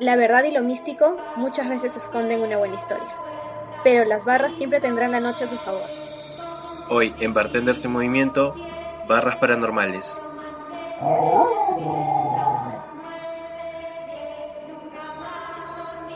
La 0.00 0.14
verdad 0.14 0.44
y 0.44 0.52
lo 0.52 0.62
místico 0.62 1.16
muchas 1.34 1.68
veces 1.68 1.96
esconden 1.96 2.40
una 2.40 2.56
buena 2.56 2.76
historia, 2.76 3.12
pero 3.82 4.04
las 4.04 4.24
barras 4.24 4.52
siempre 4.52 4.80
tendrán 4.80 5.10
la 5.10 5.18
noche 5.18 5.42
a 5.42 5.48
su 5.48 5.58
favor. 5.58 5.90
Hoy, 6.88 7.12
en 7.18 7.34
Bartenders 7.34 7.84
en 7.84 7.90
Movimiento, 7.90 8.54
barras 9.08 9.36
paranormales. 9.38 10.20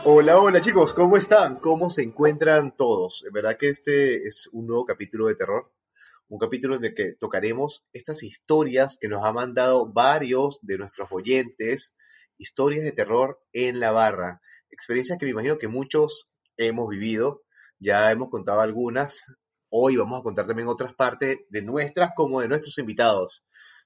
Hola, 0.05 0.39
hola 0.39 0.61
chicos, 0.61 0.93
¿cómo 0.93 1.17
están? 1.17 1.57
¿Cómo 1.57 1.89
se 1.89 2.03
encuentran 2.03 2.73
todos? 2.77 3.25
En 3.27 3.33
verdad 3.33 3.57
que 3.57 3.67
este 3.67 4.25
es 4.25 4.47
un 4.53 4.67
nuevo 4.67 4.85
capítulo 4.85 5.27
de 5.27 5.35
terror, 5.35 5.73
un 6.29 6.39
capítulo 6.39 6.75
en 6.75 6.85
el 6.85 6.93
que 6.93 7.15
tocaremos 7.15 7.85
estas 7.91 8.23
historias 8.23 8.97
que 8.97 9.09
nos 9.09 9.25
ha 9.25 9.33
mandado 9.33 9.91
varios 9.91 10.59
de 10.61 10.77
nuestros 10.77 11.09
oyentes, 11.11 11.93
historias 12.37 12.83
de 12.83 12.91
terror 12.91 13.41
en 13.53 13.79
la 13.79 13.91
barra, 13.91 14.41
experiencias 14.69 15.17
que 15.19 15.25
me 15.25 15.31
imagino 15.31 15.57
que 15.57 15.67
muchos 15.67 16.29
hemos 16.57 16.89
vivido, 16.89 17.43
ya 17.79 18.11
hemos 18.11 18.29
contado 18.29 18.61
algunas, 18.61 19.23
hoy 19.69 19.97
vamos 19.97 20.19
a 20.19 20.23
contar 20.23 20.47
también 20.47 20.67
otras 20.67 20.93
partes 20.93 21.39
de 21.49 21.61
nuestras 21.61 22.11
como 22.15 22.41
de 22.41 22.47
nuestros 22.47 22.77
invitados. 22.77 23.43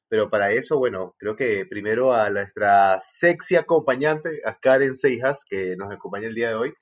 Pero 0.10 0.30
para 0.30 0.52
eso, 0.52 0.78
bueno, 0.78 1.16
creo 1.18 1.36
que 1.36 1.66
primero 1.66 2.14
a 2.14 2.30
nuestra 2.30 3.00
sexy 3.02 3.56
acompañante, 3.56 4.42
a 4.46 4.56
Karen 4.56 4.96
Seijas, 4.96 5.44
que 5.44 5.76
nos 5.76 5.94
acompaña 5.94 6.28
el 6.28 6.36
día 6.36 6.50
de 6.50 6.56
hoy. 6.56 6.74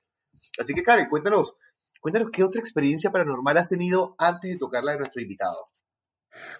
Así 0.58 0.74
que 0.74 0.82
Karen, 0.82 1.08
cuéntanos, 1.08 1.54
cuéntanos 2.00 2.30
qué 2.32 2.44
otra 2.44 2.60
experiencia 2.60 3.10
paranormal 3.10 3.56
has 3.58 3.68
tenido 3.68 4.14
antes 4.18 4.50
de 4.50 4.58
tocarla 4.58 4.92
de 4.92 4.98
nuestro 4.98 5.22
invitado. 5.22 5.68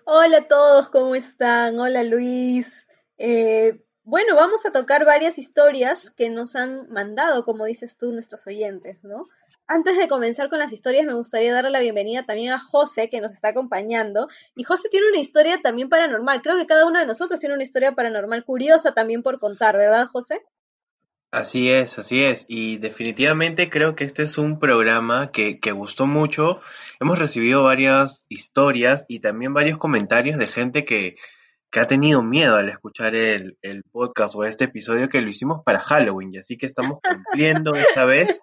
Hola 0.04 0.38
a 0.38 0.48
todos, 0.48 0.91
¿cómo 0.91 1.15
están? 1.15 1.79
Hola 1.79 2.02
Luis. 2.02 2.87
Eh, 3.18 3.85
bueno, 4.07 4.37
vamos 4.37 4.65
a 4.65 4.71
tocar 4.71 5.04
varias 5.04 5.37
historias 5.37 6.12
que 6.12 6.30
nos 6.30 6.54
han 6.54 6.88
mandado, 6.90 7.45
como 7.45 7.65
dices 7.65 7.99
tú, 7.99 8.13
nuestros 8.13 8.46
oyentes, 8.46 9.02
¿no? 9.02 9.26
Antes 9.66 9.98
de 9.98 10.07
comenzar 10.07 10.48
con 10.48 10.60
las 10.60 10.73
historias, 10.73 11.07
me 11.07 11.15
gustaría 11.15 11.52
darle 11.52 11.71
la 11.71 11.80
bienvenida 11.80 12.24
también 12.24 12.52
a 12.52 12.60
José, 12.60 13.10
que 13.10 13.21
nos 13.21 13.32
está 13.32 13.48
acompañando. 13.48 14.29
Y 14.54 14.63
José 14.63 14.88
tiene 14.90 15.09
una 15.09 15.18
historia 15.18 15.60
también 15.60 15.88
paranormal. 15.88 16.40
Creo 16.40 16.57
que 16.57 16.66
cada 16.66 16.87
uno 16.87 17.01
de 17.01 17.07
nosotros 17.07 17.40
tiene 17.40 17.57
una 17.57 17.65
historia 17.65 17.96
paranormal 17.96 18.45
curiosa 18.45 18.95
también 18.95 19.24
por 19.24 19.40
contar, 19.40 19.76
¿verdad, 19.76 20.07
José? 20.07 20.41
Así 21.32 21.68
es, 21.73 21.98
así 21.98 22.23
es. 22.23 22.45
Y 22.46 22.76
definitivamente 22.76 23.68
creo 23.68 23.96
que 23.96 24.04
este 24.04 24.23
es 24.23 24.38
un 24.38 24.60
programa 24.60 25.32
que, 25.32 25.59
que 25.59 25.73
gustó 25.73 26.07
mucho. 26.07 26.60
Hemos 27.01 27.18
recibido 27.18 27.65
varias 27.65 28.24
historias 28.29 29.04
y 29.09 29.18
también 29.18 29.52
varios 29.52 29.79
comentarios 29.79 30.38
de 30.38 30.46
gente 30.46 30.85
que, 30.85 31.16
que 31.77 31.80
ha 31.80 31.87
tenido 31.87 32.23
miedo 32.23 32.57
al 32.57 32.71
escuchar 32.71 33.15
el, 33.15 33.59
el 33.60 33.82
podcast 33.82 34.35
o 34.35 34.45
este 34.45 34.65
episodio 34.65 35.10
que 35.10 35.21
lo 35.21 35.29
hicimos 35.29 35.63
para 35.63 35.79
Halloween. 35.79 36.32
Y 36.32 36.38
así 36.38 36.57
que 36.57 36.65
estamos 36.65 37.01
cumpliendo 37.02 37.74
esta 37.74 38.07
vez 38.07 38.41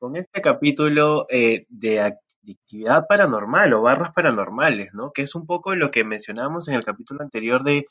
con 0.00 0.16
este 0.16 0.40
capítulo 0.40 1.28
eh, 1.30 1.66
de 1.68 2.00
actividad 2.00 3.06
paranormal 3.08 3.72
o 3.72 3.82
barras 3.82 4.10
paranormales, 4.12 4.94
¿no? 4.94 5.12
Que 5.12 5.22
es 5.22 5.36
un 5.36 5.46
poco 5.46 5.76
lo 5.76 5.92
que 5.92 6.02
mencionábamos 6.02 6.66
en 6.66 6.74
el 6.74 6.84
capítulo 6.84 7.22
anterior 7.22 7.62
de 7.62 7.86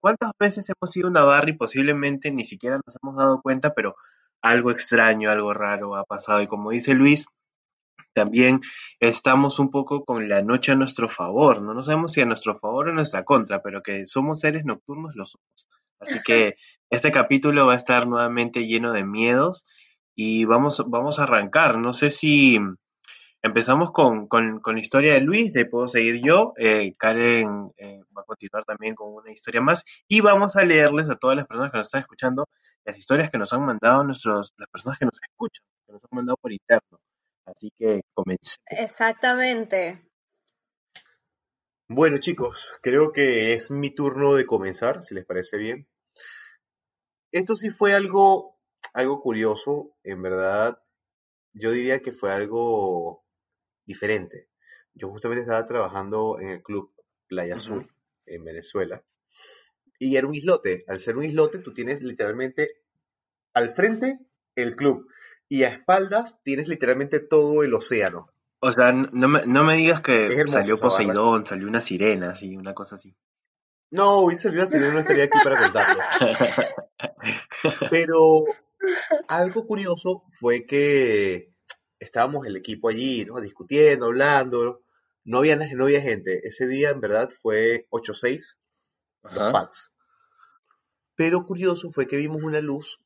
cuántas 0.00 0.30
veces 0.40 0.64
hemos 0.70 0.96
ido 0.96 1.08
a 1.08 1.10
una 1.10 1.24
barra 1.24 1.50
y 1.50 1.58
posiblemente 1.58 2.30
ni 2.30 2.46
siquiera 2.46 2.76
nos 2.76 2.96
hemos 3.02 3.18
dado 3.18 3.42
cuenta, 3.42 3.74
pero 3.74 3.94
algo 4.40 4.70
extraño, 4.70 5.28
algo 5.28 5.52
raro 5.52 5.96
ha 5.96 6.04
pasado. 6.04 6.40
Y 6.40 6.46
como 6.46 6.70
dice 6.70 6.94
Luis, 6.94 7.26
también 8.14 8.60
estamos 9.00 9.58
un 9.58 9.70
poco 9.70 10.04
con 10.04 10.28
la 10.28 10.42
noche 10.42 10.72
a 10.72 10.76
nuestro 10.76 11.08
favor, 11.08 11.60
¿no? 11.60 11.74
No 11.74 11.82
sabemos 11.82 12.12
si 12.12 12.20
a 12.20 12.26
nuestro 12.26 12.54
favor 12.56 12.88
o 12.88 12.90
a 12.90 12.94
nuestra 12.94 13.24
contra, 13.24 13.62
pero 13.62 13.82
que 13.82 14.06
somos 14.06 14.40
seres 14.40 14.64
nocturnos, 14.64 15.14
lo 15.16 15.26
somos. 15.26 15.68
Así 16.00 16.20
que 16.24 16.56
este 16.90 17.10
capítulo 17.10 17.66
va 17.66 17.74
a 17.74 17.76
estar 17.76 18.06
nuevamente 18.06 18.66
lleno 18.66 18.92
de 18.92 19.04
miedos 19.04 19.64
y 20.14 20.44
vamos, 20.44 20.82
vamos 20.86 21.18
a 21.18 21.24
arrancar. 21.24 21.78
No 21.78 21.92
sé 21.92 22.10
si 22.10 22.58
empezamos 23.42 23.90
con, 23.90 24.26
con, 24.26 24.60
con 24.60 24.74
la 24.74 24.80
historia 24.80 25.14
de 25.14 25.20
Luis, 25.20 25.52
de 25.52 25.66
puedo 25.66 25.86
seguir 25.86 26.20
yo. 26.24 26.54
Eh, 26.56 26.94
Karen 26.96 27.72
eh, 27.76 28.00
va 28.16 28.22
a 28.22 28.24
continuar 28.24 28.64
también 28.64 28.94
con 28.94 29.12
una 29.12 29.30
historia 29.30 29.60
más 29.60 29.84
y 30.08 30.20
vamos 30.20 30.56
a 30.56 30.64
leerles 30.64 31.10
a 31.10 31.16
todas 31.16 31.36
las 31.36 31.46
personas 31.46 31.70
que 31.70 31.78
nos 31.78 31.86
están 31.86 32.00
escuchando 32.00 32.46
las 32.84 32.98
historias 32.98 33.30
que 33.30 33.38
nos 33.38 33.52
han 33.52 33.64
mandado 33.64 34.04
nuestros, 34.04 34.52
las 34.56 34.68
personas 34.68 34.98
que 34.98 35.06
nos 35.06 35.18
escuchan, 35.22 35.64
que 35.86 35.92
nos 35.92 36.04
han 36.04 36.10
mandado 36.12 36.36
por 36.36 36.52
interno. 36.52 36.98
Así 37.46 37.70
que 37.78 38.02
comencemos. 38.14 38.58
Exactamente. 38.66 40.10
Bueno 41.88 42.18
chicos, 42.18 42.74
creo 42.82 43.12
que 43.12 43.52
es 43.52 43.70
mi 43.70 43.94
turno 43.94 44.34
de 44.34 44.46
comenzar, 44.46 45.02
si 45.02 45.14
les 45.14 45.26
parece 45.26 45.58
bien. 45.58 45.86
Esto 47.30 47.56
sí 47.56 47.70
fue 47.70 47.94
algo 47.94 48.54
algo 48.92 49.20
curioso, 49.20 49.96
en 50.04 50.22
verdad, 50.22 50.82
yo 51.52 51.72
diría 51.72 52.00
que 52.00 52.12
fue 52.12 52.32
algo 52.32 53.24
diferente. 53.86 54.48
Yo 54.94 55.08
justamente 55.10 55.42
estaba 55.42 55.66
trabajando 55.66 56.38
en 56.40 56.50
el 56.50 56.62
club 56.62 56.94
Playa 57.26 57.56
Azul 57.56 57.90
en 58.26 58.44
Venezuela 58.44 59.04
y 59.98 60.16
era 60.16 60.26
un 60.26 60.34
islote. 60.34 60.84
Al 60.86 60.98
ser 60.98 61.16
un 61.16 61.24
islote, 61.24 61.58
tú 61.58 61.74
tienes 61.74 62.02
literalmente 62.02 62.82
al 63.52 63.70
frente 63.70 64.18
el 64.54 64.76
club 64.76 65.08
y 65.48 65.64
a 65.64 65.68
espaldas 65.68 66.40
tienes 66.42 66.68
literalmente 66.68 67.20
todo 67.20 67.62
el 67.62 67.74
océano. 67.74 68.28
O 68.60 68.72
sea, 68.72 68.92
no 68.92 69.28
me, 69.28 69.46
no 69.46 69.62
me 69.62 69.76
digas 69.76 70.00
que 70.00 70.46
salió 70.46 70.78
Poseidón, 70.78 71.46
salió 71.46 71.68
una 71.68 71.82
sirena, 71.82 72.30
así, 72.30 72.56
una 72.56 72.72
cosa 72.72 72.96
así. 72.96 73.14
No, 73.90 74.20
hubiese 74.20 74.44
salido 74.44 74.62
una 74.62 74.70
sirena, 74.70 74.92
no 74.92 74.98
estaría 75.00 75.24
aquí 75.24 75.38
para 75.44 75.56
contarlo. 75.56 76.02
Pero 77.90 78.44
algo 79.28 79.66
curioso 79.66 80.24
fue 80.40 80.64
que 80.64 81.52
estábamos 81.98 82.46
el 82.46 82.56
equipo 82.56 82.88
allí, 82.88 83.24
¿no? 83.24 83.40
discutiendo, 83.40 84.06
hablando, 84.06 84.82
no 85.24 85.38
había, 85.38 85.56
no 85.56 85.84
había 85.84 86.00
gente. 86.00 86.46
Ese 86.46 86.66
día 86.66 86.90
en 86.90 87.00
verdad 87.00 87.28
fue 87.28 87.86
8-6, 87.90 88.56
los 89.22 89.52
packs. 89.52 89.90
Pero 91.16 91.46
curioso 91.46 91.90
fue 91.90 92.06
que 92.06 92.16
vimos 92.16 92.42
una 92.42 92.60
luz 92.60 92.98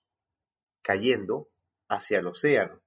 cayendo 0.82 1.48
hacia 1.88 2.18
el 2.18 2.26
océano. 2.26 2.80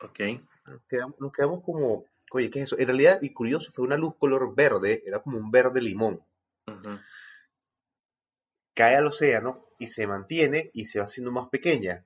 Ok. 0.00 0.20
Nos 0.66 0.82
quedamos, 0.88 1.20
nos 1.20 1.32
quedamos 1.32 1.62
como, 1.64 2.04
oye, 2.32 2.50
¿qué 2.50 2.60
es 2.60 2.64
eso? 2.64 2.78
En 2.78 2.86
realidad, 2.86 3.20
y 3.22 3.32
curioso, 3.32 3.72
fue 3.72 3.84
una 3.84 3.96
luz 3.96 4.14
color 4.18 4.54
verde, 4.54 5.02
era 5.06 5.20
como 5.20 5.38
un 5.38 5.50
verde 5.50 5.80
limón. 5.80 6.22
Cae 8.74 8.96
al 8.96 9.06
océano 9.06 9.66
y 9.78 9.86
se 9.88 10.06
mantiene 10.06 10.70
y 10.74 10.86
se 10.86 10.98
va 10.98 11.06
haciendo 11.06 11.32
más 11.32 11.48
pequeña 11.48 12.04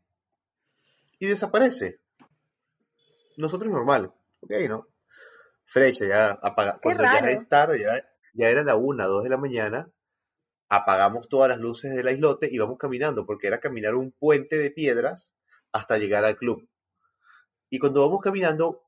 y 1.19 1.27
desaparece. 1.27 2.01
Nosotros 3.37 3.71
normal, 3.71 4.13
ok, 4.41 4.51
¿no? 4.69 4.89
Frecha, 5.65 6.07
ya 6.07 6.31
apaga. 6.31 6.79
Cuando 6.83 7.05
ya 7.05 7.19
es 7.31 7.49
tarde, 7.49 7.81
ya, 8.35 8.49
era 8.49 8.63
la 8.63 8.77
una, 8.77 9.07
dos 9.07 9.23
de 9.23 9.31
la 9.31 9.37
mañana, 9.37 9.89
apagamos 10.69 11.29
todas 11.29 11.49
las 11.49 11.59
luces 11.59 11.95
del 11.95 12.09
islote 12.09 12.49
y 12.51 12.59
vamos 12.59 12.79
caminando, 12.79 13.25
porque 13.25 13.47
era 13.47 13.61
caminar 13.61 13.95
un 13.95 14.13
puente 14.13 14.59
de 14.59 14.71
piedras 14.71 15.35
hasta 15.73 15.99
llegar 15.99 16.25
al 16.25 16.37
club. 16.37 16.69
Y 17.71 17.79
cuando 17.79 18.03
vamos 18.03 18.21
caminando, 18.21 18.85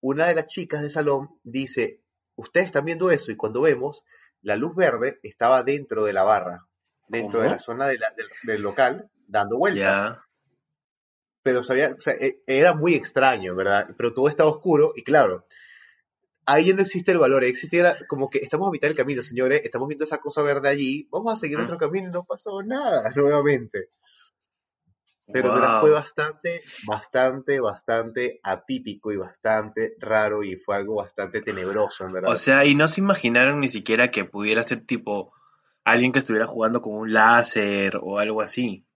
una 0.00 0.26
de 0.26 0.34
las 0.34 0.46
chicas 0.46 0.82
del 0.82 0.90
salón 0.90 1.38
dice, 1.42 2.02
ustedes 2.36 2.66
están 2.66 2.84
viendo 2.84 3.10
eso, 3.10 3.30
y 3.32 3.36
cuando 3.36 3.62
vemos, 3.62 4.04
la 4.42 4.56
luz 4.56 4.74
verde 4.74 5.18
estaba 5.22 5.62
dentro 5.62 6.04
de 6.04 6.12
la 6.12 6.24
barra, 6.24 6.66
dentro 7.08 7.40
de 7.40 7.50
la 7.50 7.58
zona 7.58 7.86
del, 7.86 8.62
local, 8.62 9.10
dando 9.26 9.58
vueltas 9.58 10.18
pero 11.48 11.62
sabía, 11.62 11.94
o 11.96 12.00
sea, 12.00 12.12
e, 12.12 12.42
era 12.46 12.74
muy 12.74 12.94
extraño, 12.94 13.54
¿verdad? 13.54 13.88
Pero 13.96 14.12
todo 14.12 14.28
estaba 14.28 14.50
oscuro 14.50 14.92
y 14.94 15.02
claro, 15.02 15.46
ahí 16.44 16.74
no 16.74 16.82
existe 16.82 17.12
el 17.12 17.18
valor, 17.18 17.42
existiera 17.42 17.96
como 18.06 18.28
que 18.28 18.40
estamos 18.40 18.68
a 18.68 18.70
mitad 18.70 18.86
del 18.86 18.96
camino, 18.96 19.22
señores, 19.22 19.62
estamos 19.64 19.88
viendo 19.88 20.04
esa 20.04 20.18
cosa 20.18 20.42
verde 20.42 20.68
allí, 20.68 21.08
vamos 21.10 21.32
a 21.32 21.36
seguir 21.38 21.56
nuestro 21.56 21.78
camino 21.78 22.08
y 22.08 22.10
no 22.10 22.24
pasó 22.24 22.62
nada 22.62 23.10
nuevamente. 23.16 23.88
Pero 25.30 25.80
fue 25.80 25.90
bastante, 25.90 26.62
bastante, 26.86 27.60
bastante 27.60 28.40
atípico 28.42 29.12
y 29.12 29.16
bastante 29.16 29.94
raro 29.98 30.42
y 30.42 30.56
fue 30.56 30.76
algo 30.76 30.96
bastante 30.96 31.42
tenebroso, 31.42 32.06
en 32.06 32.12
verdad. 32.12 32.30
O 32.30 32.36
sea, 32.36 32.64
y 32.64 32.74
no 32.74 32.88
se 32.88 33.00
imaginaron 33.00 33.60
ni 33.60 33.68
siquiera 33.68 34.10
que 34.10 34.24
pudiera 34.24 34.62
ser 34.62 34.86
tipo 34.86 35.32
alguien 35.84 36.12
que 36.12 36.20
estuviera 36.20 36.46
jugando 36.46 36.80
con 36.80 36.94
un 36.94 37.12
láser 37.12 37.98
o 38.00 38.18
algo 38.18 38.40
así. 38.40 38.86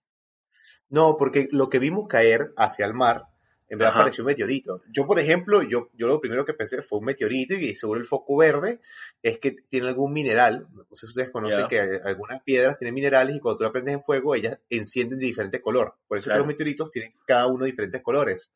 No, 0.89 1.17
porque 1.17 1.49
lo 1.53 1.69
que 1.69 1.79
vimos 1.79 2.09
caer 2.09 2.53
hacia 2.57 2.87
el 2.87 2.95
mar, 2.95 3.25
en 3.73 3.79
verdad 3.79 3.95
pareció 3.95 4.23
un 4.23 4.27
meteorito. 4.27 4.83
Yo, 4.93 5.07
por 5.07 5.19
ejemplo, 5.19 5.63
yo, 5.63 5.89
yo 5.95 6.07
lo 6.07 6.21
primero 6.21 6.45
que 6.45 6.53
pensé 6.53 6.83
fue 6.83 6.99
un 6.99 7.07
meteorito 7.07 7.55
y 7.55 7.75
seguro 7.75 7.99
el 7.99 8.05
foco 8.05 8.37
verde 8.37 8.83
es 9.23 9.39
que 9.39 9.53
tiene 9.67 9.89
algún 9.89 10.13
mineral. 10.13 10.67
No 10.75 10.85
sé 10.95 11.07
si 11.07 11.13
ustedes 11.13 11.31
conocen 11.31 11.67
que 11.69 11.81
algunas 12.05 12.43
piedras 12.43 12.77
tienen 12.79 12.93
minerales 12.95 13.35
y 13.35 13.41
cuando 13.41 13.57
tú 13.57 13.65
la 13.65 13.73
prendes 13.73 13.95
en 13.95 14.03
fuego, 14.03 14.35
ellas 14.35 14.61
encienden 14.69 15.19
de 15.19 15.25
diferente 15.25 15.63
color. 15.63 15.95
Por 16.07 16.19
eso 16.19 16.29
que 16.29 16.37
los 16.37 16.47
meteoritos 16.47 16.91
tienen 16.91 17.15
cada 17.27 17.47
uno 17.47 17.65
diferentes 17.65 18.03
colores. 18.03 18.53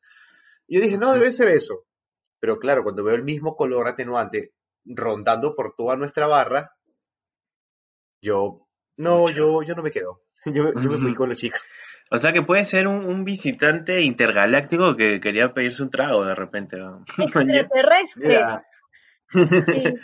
Y 0.67 0.75
yo 0.75 0.83
dije, 0.83 0.99
no, 0.99 1.11
debe 1.13 1.33
ser 1.33 1.47
eso. 1.47 1.87
Pero 2.39 2.59
claro, 2.59 2.83
cuando 2.83 3.03
veo 3.03 3.15
el 3.15 3.23
mismo 3.23 3.55
color 3.55 3.87
atenuante 3.87 4.53
rondando 4.85 5.55
por 5.55 5.73
toda 5.73 5.95
nuestra 5.95 6.27
barra, 6.27 6.77
yo, 8.21 8.67
no, 8.97 9.31
yo, 9.31 9.63
yo 9.63 9.73
no 9.73 9.81
me 9.81 9.89
quedo. 9.89 10.21
Yo, 10.45 10.71
yo 10.75 10.89
me 10.91 10.97
fui 10.97 11.15
con 11.15 11.27
los 11.27 11.37
chicos. 11.39 11.59
O 12.09 12.17
sea 12.17 12.33
que 12.33 12.41
puede 12.41 12.65
ser 12.65 12.87
un, 12.87 13.23
visitante 13.23 14.01
intergaláctico 14.01 14.95
que 14.95 15.19
quería 15.19 15.53
pedirse 15.53 15.83
un 15.83 15.89
trago 15.89 16.25
de 16.25 16.35
repente. 16.35 16.77
Extraterrestres. 17.17 18.41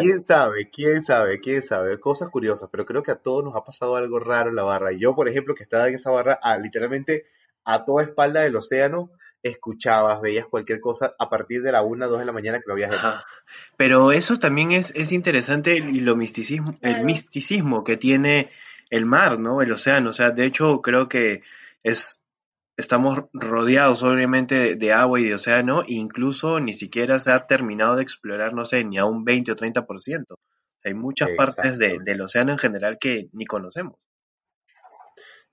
¿Quién 0.00 0.24
sabe? 0.24 0.70
¿Quién 0.70 1.02
sabe? 1.02 1.40
¿Quién 1.40 1.62
sabe? 1.62 1.98
Cosas 1.98 2.30
curiosas, 2.30 2.68
pero 2.70 2.84
creo 2.84 3.02
que 3.02 3.10
a 3.10 3.16
todos 3.16 3.44
nos 3.44 3.56
ha 3.56 3.64
pasado 3.64 3.96
algo 3.96 4.20
raro 4.20 4.50
en 4.50 4.56
la 4.56 4.62
barra. 4.62 4.92
Yo, 4.92 5.16
por 5.16 5.28
ejemplo, 5.28 5.54
que 5.54 5.64
estaba 5.64 5.88
en 5.88 5.96
esa 5.96 6.10
barra, 6.10 6.38
ah, 6.42 6.56
literalmente 6.58 7.26
a 7.64 7.84
toda 7.84 8.04
espalda 8.04 8.42
del 8.42 8.54
océano, 8.54 9.10
escuchabas, 9.42 10.20
veías 10.20 10.46
cualquier 10.46 10.80
cosa 10.80 11.14
a 11.18 11.28
partir 11.28 11.62
de 11.62 11.72
la 11.72 11.82
una, 11.82 12.06
dos 12.06 12.20
de 12.20 12.24
la 12.24 12.32
mañana 12.32 12.58
que 12.58 12.64
no 12.66 12.74
habías 12.74 12.94
Pero 13.76 14.12
eso 14.12 14.38
también 14.38 14.72
es, 14.72 14.92
es 14.94 15.12
interesante 15.12 15.76
y 15.76 16.00
lo 16.00 16.16
misticismo, 16.16 16.78
el 16.80 17.04
misticismo 17.04 17.82
que 17.84 17.96
tiene 17.96 18.50
el 18.90 19.06
mar, 19.06 19.38
¿no? 19.38 19.62
El 19.62 19.72
océano. 19.72 20.10
O 20.10 20.12
sea, 20.12 20.30
de 20.30 20.44
hecho, 20.44 20.80
creo 20.82 21.08
que 21.08 21.42
es 21.82 22.22
estamos 22.76 23.22
rodeados 23.32 24.02
obviamente 24.02 24.76
de, 24.76 24.92
agua 24.92 25.20
y 25.20 25.24
de 25.24 25.34
océano, 25.34 25.82
e 25.82 25.94
incluso 25.94 26.60
ni 26.60 26.74
siquiera 26.74 27.18
se 27.18 27.32
ha 27.32 27.46
terminado 27.46 27.96
de 27.96 28.02
explorar, 28.02 28.52
no 28.52 28.64
sé, 28.64 28.84
ni 28.84 28.98
a 28.98 29.06
un 29.06 29.24
20 29.24 29.52
o 29.52 29.56
30%. 29.56 29.86
O 29.86 30.36
sea, 30.78 30.90
hay 30.90 30.94
muchas 30.94 31.30
partes 31.36 31.78
del 31.78 32.20
océano 32.20 32.52
en 32.52 32.58
general 32.58 32.98
que 33.00 33.28
ni 33.32 33.46
conocemos. 33.46 33.98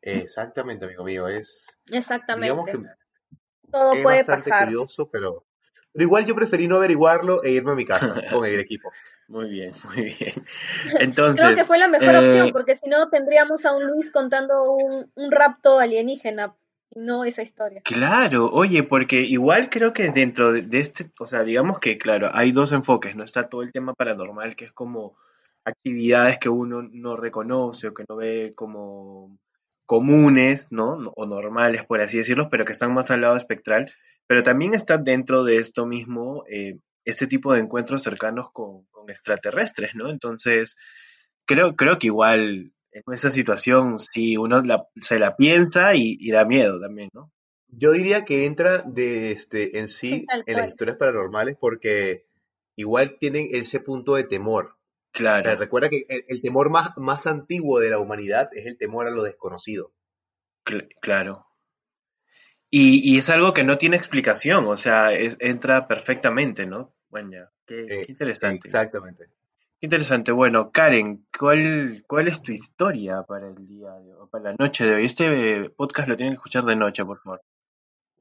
Exactamente, 0.02 0.84
amigo 0.84 1.06
mío, 1.06 1.30
es... 1.30 1.66
Exactamente. 1.90 2.52
Digamos 2.52 2.66
que 2.66 3.72
Todo 3.72 3.94
es 3.94 4.04
puede 4.04 4.24
bastante 4.24 4.66
curioso, 4.66 5.10
pero, 5.10 5.46
pero 5.94 6.04
igual 6.04 6.26
yo 6.26 6.36
preferí 6.36 6.68
no 6.68 6.76
averiguarlo 6.76 7.42
e 7.42 7.52
irme 7.52 7.72
a 7.72 7.76
mi 7.76 7.86
casa 7.86 8.14
con 8.30 8.46
el 8.46 8.60
equipo. 8.60 8.92
Muy 9.28 9.50
bien, 9.50 9.74
muy 9.96 10.04
bien. 10.04 10.46
Entonces, 11.00 11.44
Creo 11.44 11.56
que 11.56 11.64
fue 11.64 11.78
la 11.78 11.88
mejor 11.88 12.16
opción, 12.16 12.48
eh, 12.48 12.52
porque 12.54 12.76
si 12.76 12.88
no 12.88 13.10
tendríamos 13.10 13.66
a 13.66 13.76
un 13.76 13.86
Luis 13.86 14.12
contando 14.12 14.64
un, 14.64 15.12
un 15.16 15.32
rapto 15.32 15.80
alienígena 15.80 16.56
no 16.96 17.26
esa 17.26 17.42
historia. 17.42 17.82
Claro, 17.84 18.52
oye, 18.52 18.84
porque 18.84 19.22
igual 19.22 19.70
creo 19.70 19.94
que 19.94 20.12
dentro 20.12 20.54
de, 20.54 20.80
este, 20.80 21.12
o 21.20 21.26
sea, 21.26 21.44
digamos 21.44 21.80
que, 21.80 21.98
claro, 21.98 22.30
hay 22.32 22.52
dos 22.52 22.72
enfoques, 22.72 23.16
¿no? 23.16 23.24
Está 23.24 23.44
todo 23.44 23.64
el 23.64 23.72
tema 23.72 23.94
paranormal, 23.94 24.56
que 24.56 24.66
es 24.66 24.72
como 24.72 25.18
actividades 25.66 26.38
que 26.40 26.50
uno 26.50 26.84
no 26.84 27.16
reconoce 27.16 27.88
o 27.88 27.94
que 27.94 28.06
no 28.08 28.16
ve 28.18 28.54
como 28.56 29.38
comunes, 29.86 30.72
¿no? 30.72 31.12
O 31.16 31.26
normales, 31.26 31.84
por 31.86 32.02
así 32.02 32.18
decirlo, 32.18 32.50
pero 32.50 32.66
que 32.66 32.74
están 32.74 32.94
más 32.94 33.12
al 33.12 33.22
lado 33.22 33.38
espectral. 33.38 33.92
Pero 34.28 34.44
también 34.44 34.74
está 34.74 34.98
dentro 34.98 35.44
de 35.44 35.58
esto 35.58 35.86
mismo 35.86 36.44
eh, 36.50 36.78
este 37.06 37.28
tipo 37.28 37.54
de 37.54 37.60
encuentros 37.60 38.04
cercanos 38.04 38.52
con, 38.52 38.86
con 38.86 39.10
extraterrestres, 39.10 39.96
¿no? 39.96 40.10
Entonces, 40.10 40.76
creo, 41.46 41.76
creo 41.76 41.98
que 42.00 42.08
igual 42.08 42.74
en 42.94 43.04
esa 43.14 43.32
situación 43.32 44.00
sí 44.00 44.38
uno 44.38 44.62
se 45.02 45.20
la 45.20 45.36
piensa 45.36 45.96
y, 45.96 46.30
da 46.30 46.46
miedo 46.46 46.80
también, 46.80 47.10
¿no? 47.14 47.32
Yo 47.68 47.92
diría 47.92 48.24
que 48.24 48.46
entra 48.46 48.84
de 48.84 49.32
este 49.32 49.80
en 49.80 49.88
sí 49.88 50.28
en 50.46 50.58
las 50.58 50.68
historias 50.68 50.98
paranormales 50.98 51.58
porque 51.60 52.28
igual 52.76 53.18
tienen 53.20 53.50
ese 53.52 53.80
punto 53.80 54.16
de 54.16 54.26
temor. 54.26 54.78
Claro. 55.12 55.56
recuerda 55.56 55.90
que 55.90 56.06
el, 56.08 56.42
temor 56.42 56.72
más, 56.72 56.92
más 56.98 57.28
antiguo 57.28 57.80
de 57.80 57.92
la 57.92 58.00
humanidad 58.00 58.50
es 58.54 58.66
el 58.66 58.78
temor 58.78 59.08
a 59.08 59.12
lo 59.12 59.24
desconocido. 59.24 59.92
claro. 61.02 61.48
Y, 62.76 63.20
es 63.20 63.30
algo 63.30 63.54
que 63.54 63.64
no 63.64 63.78
tiene 63.78 63.98
explicación, 63.98 64.66
o 64.66 64.76
sea, 64.76 65.12
entra 65.14 65.88
perfectamente, 65.88 66.66
¿no? 66.66 66.92
Bueno, 67.08 67.30
ya, 67.34 67.52
qué 67.68 67.82
eh, 67.82 68.06
interesante. 68.08 68.68
Exactamente. 68.68 69.26
Interesante. 69.80 70.32
Bueno, 70.32 70.72
Karen, 70.72 71.24
¿cuál, 71.38 72.04
¿cuál 72.08 72.28
es 72.28 72.42
tu 72.42 72.52
historia 72.52 73.22
para 73.28 73.50
el 73.50 73.68
día 73.68 73.92
de 73.92 74.16
hoy, 74.16 74.28
para 74.28 74.46
la 74.46 74.56
noche 74.58 74.88
de 74.88 74.96
hoy? 74.96 75.06
Este 75.06 75.70
podcast 75.70 76.08
lo 76.08 76.16
tienen 76.16 76.34
que 76.34 76.38
escuchar 76.38 76.64
de 76.64 76.76
noche, 76.76 77.06
por 77.06 77.20
favor. 77.22 77.44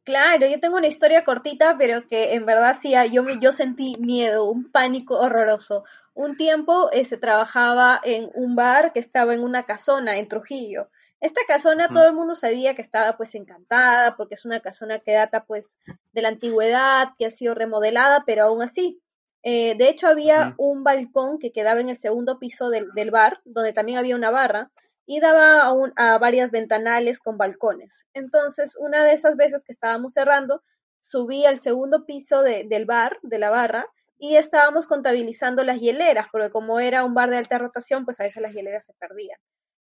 Claro, 0.04 0.46
yo 0.46 0.60
tengo 0.60 0.76
una 0.76 0.88
historia 0.88 1.25
cortita, 1.25 1.78
pero 1.78 2.06
que 2.06 2.34
en 2.34 2.44
verdad 2.44 2.76
sí, 2.78 2.93
yo, 3.10 3.25
yo 3.40 3.52
sentí 3.52 3.94
miedo, 4.00 4.44
un 4.44 4.70
pánico 4.70 5.19
horroroso. 5.19 5.84
Un 6.12 6.37
tiempo 6.37 6.90
eh, 6.93 7.06
se 7.06 7.16
trabajaba 7.16 7.99
en 8.04 8.28
un 8.34 8.54
bar 8.54 8.93
que 8.93 9.00
estaba 9.00 9.32
en 9.32 9.40
una 9.40 9.62
casona 9.62 10.19
en 10.19 10.28
Trujillo. 10.28 10.90
Esta 11.23 11.41
casona 11.47 11.89
todo 11.89 12.07
el 12.07 12.15
mundo 12.15 12.35
sabía 12.35 12.75
que 12.75 12.83
estaba 12.83 13.17
pues 13.17 13.35
encantada 13.35 14.17
porque 14.17 14.35
es 14.35 14.45
una 14.45 14.61
casona 14.61 14.99
que 14.99 15.13
data 15.13 15.45
pues 15.47 15.79
de 16.13 16.21
la 16.21 16.29
antigüedad, 16.29 17.11
que 17.17 17.27
ha 17.27 17.31
sido 17.31 17.55
remodelada, 17.55 18.25
pero 18.27 18.45
aún 18.45 18.61
así 18.61 19.01
eh, 19.43 19.75
de 19.77 19.89
hecho, 19.89 20.07
había 20.07 20.55
un 20.57 20.85
balcón 20.85 21.39
que 21.39 21.53
quedaba 21.53 21.81
en 21.81 21.89
el 21.89 21.97
segundo 21.97 22.39
piso 22.39 22.71
del, 22.71 23.11
bar, 23.11 23.41
donde 23.45 23.73
también 23.73 23.99
había 23.99 24.17
una 24.17 24.31
barra, 24.31 24.71
y 25.05 25.19
daba 25.19 25.73
a, 25.97 26.19
varias 26.19 26.53
ventanales 26.53 27.19
con 27.19 27.39
balcones. 27.39 28.07
Entonces, 28.15 28.77
una 28.79 29.05
de 29.05 29.13
esas 29.13 29.37
veces 29.37 29.65
que 29.65 29.73
estábamos 29.73 30.13
cerrando, 30.13 30.63
subí 31.01 31.45
al 31.45 31.59
segundo 31.59 32.07
piso 32.07 32.43
del 32.43 32.85
bar, 32.87 33.19
de 33.23 33.39
la 33.39 33.51
barra, 33.51 33.87
y 34.17 34.37
estábamos 34.37 34.87
contabilizando 34.87 35.65
las 35.65 35.81
hieleras, 35.81 36.29
porque 36.31 36.51
como 36.51 36.79
era 36.79 37.03
un 37.03 37.15
bar 37.15 37.31
de 37.31 37.39
alta 37.39 37.59
rotación, 37.59 38.05
pues 38.05 38.21
a 38.21 38.23
veces 38.23 38.41
las 38.41 38.53
hieleras 38.53 38.85
se 38.85 38.95
perdían. 38.95 39.39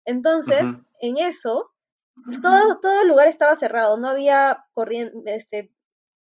Entonces, 0.05 0.64
en 1.00 1.19
eso, 1.19 1.70
todo, 2.43 2.81
todo 2.81 3.02
el 3.02 3.08
lugar 3.08 3.29
estaba 3.29 3.55
cerrado, 3.55 3.99
no 3.99 4.08
había 4.08 4.64
corriente, 4.73 5.35
este, 5.35 5.73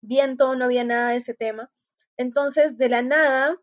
viento, 0.01 0.55
no 0.55 0.65
había 0.65 0.83
nada 0.83 1.09
de 1.09 1.17
ese 1.17 1.33
tema. 1.33 1.71
Entonces, 2.17 2.77
de 2.77 2.89
la 2.89 3.01
nada, 3.01 3.57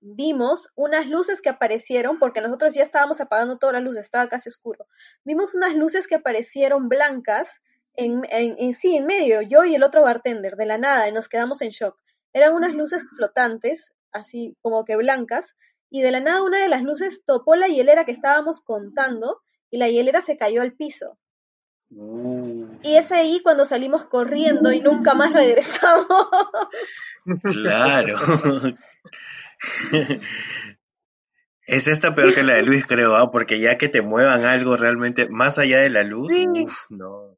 vimos 0.00 0.68
unas 0.74 1.06
luces 1.06 1.40
que 1.40 1.48
aparecieron, 1.48 2.18
porque 2.18 2.40
nosotros 2.40 2.74
ya 2.74 2.82
estábamos 2.82 3.20
apagando 3.20 3.58
todas 3.58 3.74
las 3.74 3.84
luces, 3.84 4.04
estaba 4.04 4.28
casi 4.28 4.48
oscuro. 4.48 4.86
Vimos 5.24 5.54
unas 5.54 5.74
luces 5.74 6.08
que 6.08 6.16
aparecieron 6.16 6.88
blancas 6.88 7.60
en, 7.94 8.22
en, 8.30 8.74
sí, 8.74 8.96
en 8.96 9.06
medio, 9.06 9.42
yo 9.42 9.64
y 9.64 9.74
el 9.74 9.82
otro 9.82 10.02
bartender, 10.02 10.56
de 10.56 10.66
la 10.66 10.78
nada, 10.78 11.08
y 11.08 11.12
nos 11.12 11.28
quedamos 11.28 11.62
en 11.62 11.68
shock. 11.68 11.96
Eran 12.32 12.54
unas 12.54 12.72
luces 12.72 13.04
flotantes, 13.16 13.92
así 14.10 14.56
como 14.60 14.84
que 14.84 14.96
blancas, 14.96 15.54
y 15.92 16.00
de 16.00 16.10
la 16.10 16.20
nada 16.20 16.42
una 16.42 16.58
de 16.58 16.68
las 16.68 16.82
luces 16.82 17.22
topó 17.24 17.54
la 17.54 17.68
hielera 17.68 18.06
que 18.06 18.12
estábamos 18.12 18.62
contando 18.62 19.42
y 19.70 19.76
la 19.76 19.90
hielera 19.90 20.22
se 20.22 20.38
cayó 20.38 20.62
al 20.62 20.72
piso. 20.72 21.18
Uh. 21.90 22.66
Y 22.82 22.96
es 22.96 23.12
ahí 23.12 23.40
cuando 23.42 23.66
salimos 23.66 24.06
corriendo 24.06 24.72
y 24.72 24.80
nunca 24.80 25.14
más 25.14 25.32
regresamos. 25.34 26.06
Claro. 27.42 28.16
es 31.66 31.86
esta 31.86 32.14
peor 32.14 32.34
que 32.34 32.42
la 32.42 32.54
de 32.54 32.62
Luis, 32.62 32.86
creo, 32.86 33.14
¿ah? 33.14 33.30
porque 33.30 33.60
ya 33.60 33.76
que 33.76 33.88
te 33.88 34.00
muevan 34.00 34.44
algo 34.44 34.76
realmente 34.76 35.28
más 35.28 35.58
allá 35.58 35.80
de 35.80 35.90
la 35.90 36.02
luz, 36.02 36.32
no. 36.88 37.36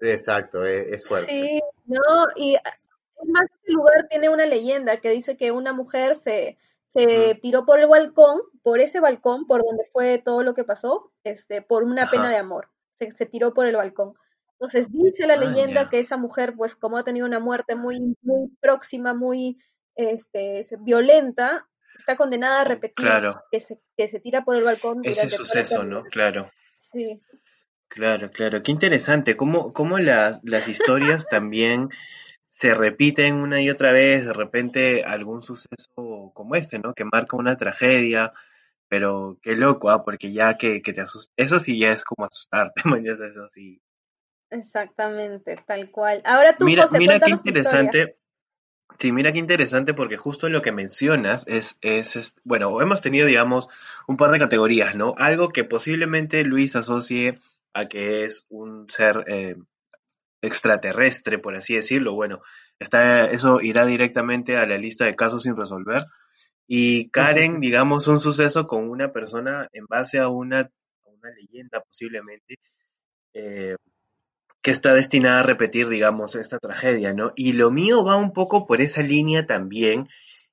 Exacto, 0.00 0.64
e, 0.64 0.94
es, 0.94 1.06
fuerte. 1.06 1.30
Sí, 1.30 1.60
no, 1.84 2.26
y 2.34 2.56
más, 3.28 3.44
este 3.54 3.72
lugar 3.72 4.08
tiene 4.08 4.30
una 4.30 4.46
leyenda 4.46 4.96
que 4.96 5.10
dice 5.10 5.36
que 5.36 5.52
una 5.52 5.72
mujer 5.72 6.16
se, 6.16 6.58
se 6.92 7.38
tiró 7.40 7.64
por 7.64 7.80
el 7.80 7.88
balcón, 7.88 8.40
por 8.62 8.80
ese 8.80 9.00
balcón, 9.00 9.46
por 9.46 9.64
donde 9.64 9.84
fue 9.90 10.18
todo 10.18 10.42
lo 10.42 10.54
que 10.54 10.64
pasó, 10.64 11.10
este, 11.24 11.62
por 11.62 11.84
una 11.84 12.10
pena 12.10 12.28
de 12.28 12.36
amor. 12.36 12.68
Se, 12.94 13.10
se 13.12 13.24
tiró 13.24 13.54
por 13.54 13.66
el 13.66 13.76
balcón. 13.76 14.14
Entonces 14.52 14.86
dice 14.90 15.26
la 15.26 15.34
ah, 15.34 15.38
leyenda 15.38 15.88
que 15.88 15.98
esa 15.98 16.16
mujer, 16.16 16.54
pues 16.54 16.76
como 16.76 16.98
ha 16.98 17.02
tenido 17.02 17.26
una 17.26 17.40
muerte 17.40 17.74
muy, 17.74 17.98
muy 18.22 18.50
próxima, 18.60 19.14
muy 19.14 19.58
este, 19.96 20.62
violenta, 20.80 21.66
está 21.96 22.14
condenada 22.14 22.60
a 22.60 22.64
repetir 22.64 23.08
que, 23.50 23.60
se, 23.60 23.80
que 23.96 24.06
se 24.06 24.20
tira 24.20 24.44
por 24.44 24.56
el 24.56 24.64
balcón. 24.64 25.00
Ese 25.02 25.30
suceso, 25.30 25.82
¿no? 25.82 26.04
Claro. 26.04 26.50
Sí. 26.76 27.20
Claro, 27.88 28.30
claro. 28.30 28.62
Qué 28.62 28.70
interesante. 28.70 29.36
Cómo, 29.36 29.72
cómo 29.72 29.98
las, 29.98 30.40
las 30.44 30.68
historias 30.68 31.26
también 31.26 31.88
se 32.52 32.74
repiten 32.74 33.36
una 33.36 33.62
y 33.62 33.70
otra 33.70 33.92
vez, 33.92 34.26
de 34.26 34.32
repente 34.34 35.04
algún 35.04 35.42
suceso 35.42 36.30
como 36.34 36.54
este, 36.54 36.78
¿no? 36.78 36.92
Que 36.92 37.04
marca 37.04 37.36
una 37.36 37.56
tragedia, 37.56 38.32
pero 38.88 39.38
qué 39.42 39.56
loco, 39.56 39.88
¿ah? 39.90 40.04
Porque 40.04 40.32
ya 40.32 40.58
que, 40.58 40.82
que 40.82 40.92
te 40.92 41.00
asusta, 41.00 41.32
eso 41.36 41.58
sí 41.58 41.80
ya 41.80 41.88
es 41.88 42.04
como 42.04 42.26
asustarte, 42.26 42.82
eso 43.30 43.48
sí 43.48 43.80
Exactamente, 44.50 45.56
tal 45.66 45.90
cual. 45.90 46.20
Ahora 46.26 46.54
tú, 46.54 46.66
mira, 46.66 46.84
mira 46.98 47.18
qué 47.18 47.30
interesante. 47.30 48.18
Sí, 48.98 49.10
mira 49.10 49.32
qué 49.32 49.38
interesante 49.38 49.94
porque 49.94 50.18
justo 50.18 50.50
lo 50.50 50.60
que 50.60 50.72
mencionas 50.72 51.46
es, 51.48 51.78
es, 51.80 52.36
bueno, 52.44 52.82
hemos 52.82 53.00
tenido, 53.00 53.26
digamos, 53.26 53.68
un 54.06 54.18
par 54.18 54.30
de 54.30 54.38
categorías, 54.38 54.94
¿no? 54.94 55.14
Algo 55.16 55.48
que 55.48 55.64
posiblemente 55.64 56.44
Luis 56.44 56.76
asocie 56.76 57.38
a 57.72 57.88
que 57.88 58.24
es 58.24 58.44
un 58.50 58.90
ser 58.90 59.24
eh, 59.26 59.56
extraterrestre, 60.42 61.38
por 61.38 61.56
así 61.56 61.74
decirlo. 61.74 62.14
Bueno, 62.14 62.42
está, 62.78 63.24
eso 63.24 63.60
irá 63.60 63.86
directamente 63.86 64.56
a 64.56 64.66
la 64.66 64.76
lista 64.76 65.04
de 65.06 65.14
casos 65.14 65.44
sin 65.44 65.56
resolver. 65.56 66.04
Y 66.66 67.10
Karen, 67.10 67.60
digamos, 67.60 68.08
un 68.08 68.18
suceso 68.18 68.66
con 68.66 68.90
una 68.90 69.12
persona 69.12 69.68
en 69.72 69.86
base 69.86 70.18
a 70.18 70.28
una, 70.28 70.70
una 71.04 71.30
leyenda 71.30 71.80
posiblemente, 71.80 72.56
eh, 73.34 73.76
que 74.62 74.70
está 74.70 74.94
destinada 74.94 75.40
a 75.40 75.44
repetir, 75.44 75.88
digamos, 75.88 76.34
esta 76.36 76.58
tragedia, 76.58 77.14
¿no? 77.14 77.32
Y 77.36 77.52
lo 77.54 77.70
mío 77.70 78.04
va 78.04 78.16
un 78.16 78.32
poco 78.32 78.66
por 78.66 78.80
esa 78.80 79.02
línea 79.02 79.46
también. 79.46 80.06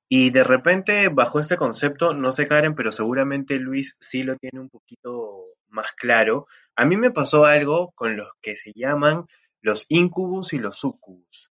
Y 0.09 0.31
de 0.31 0.43
repente, 0.43 1.09
bajo 1.09 1.39
este 1.39 1.57
concepto, 1.57 2.13
no 2.13 2.31
sé 2.31 2.47
Karen, 2.47 2.75
pero 2.75 2.91
seguramente 2.91 3.59
Luis 3.59 3.95
sí 3.99 4.23
lo 4.23 4.35
tiene 4.37 4.59
un 4.59 4.69
poquito 4.69 5.45
más 5.69 5.93
claro, 5.93 6.47
a 6.75 6.85
mí 6.85 6.97
me 6.97 7.11
pasó 7.11 7.45
algo 7.45 7.91
con 7.95 8.17
los 8.17 8.29
que 8.41 8.55
se 8.55 8.71
llaman 8.75 9.25
los 9.61 9.85
incubus 9.89 10.53
y 10.53 10.57
los 10.59 10.77
sucubus. 10.77 11.51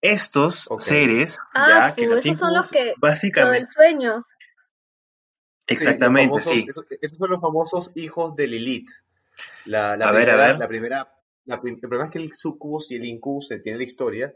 Estos 0.00 0.68
seres, 0.80 1.38
Ah, 1.54 1.88
ya 1.88 1.94
que 1.94 2.04
su, 2.04 2.10
los 2.10 2.26
esos 2.26 2.38
son 2.38 2.54
los 2.54 2.70
que, 2.70 2.86
lo 2.86 2.94
básicamente, 2.98 3.58
del 3.58 3.68
sueño. 3.68 4.26
Sí, 5.68 5.74
exactamente, 5.74 6.40
famosos, 6.40 6.52
sí. 6.52 6.66
esos, 6.68 6.84
esos 7.00 7.18
son 7.18 7.30
los 7.30 7.40
famosos 7.40 7.90
hijos 7.94 8.34
de 8.34 8.48
Lilith. 8.48 8.90
La, 9.66 9.96
la 9.96 10.08
A 10.08 10.12
ver, 10.12 10.28
a 10.30 10.36
ver. 10.36 10.58
la 10.58 10.66
primera, 10.68 11.14
la 11.44 11.60
el 11.64 11.78
problema 11.78 12.06
es 12.06 12.10
que 12.10 12.18
el 12.18 12.32
sucubus 12.34 12.90
y 12.90 12.96
el 12.96 13.04
incubus 13.04 13.48
se 13.48 13.60
tiene 13.60 13.78
la 13.78 13.84
historia 13.84 14.34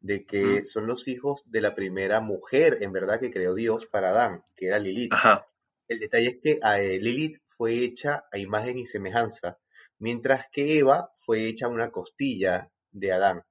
de 0.00 0.26
que 0.26 0.62
Mm. 0.62 0.66
son 0.66 0.86
los 0.86 1.08
hijos 1.08 1.42
de 1.46 1.62
la 1.62 1.74
primera 1.74 2.20
mujer, 2.20 2.78
en 2.82 2.92
verdad, 2.92 3.18
que 3.18 3.30
creó 3.32 3.54
Dios 3.54 3.86
para 3.86 4.10
Adán, 4.10 4.44
que 4.54 4.66
era 4.66 4.78
Lilith. 4.78 5.14
Ajá, 5.14 5.46
El 5.88 5.98
detalle 6.00 6.28
es 6.28 6.36
que 6.42 6.60
eh, 6.62 6.98
Lilith 7.00 7.38
fue 7.46 7.72
hecha 7.78 8.26
a 8.30 8.38
imagen 8.38 8.78
y 8.78 8.84
semejanza, 8.84 9.58
mientras 9.98 10.46
que 10.52 10.78
Eva 10.78 11.10
fue 11.14 11.46
hecha 11.46 11.68
una 11.68 11.90
costilla 11.90 12.70
de 12.90 13.12
Adán. 13.12 13.42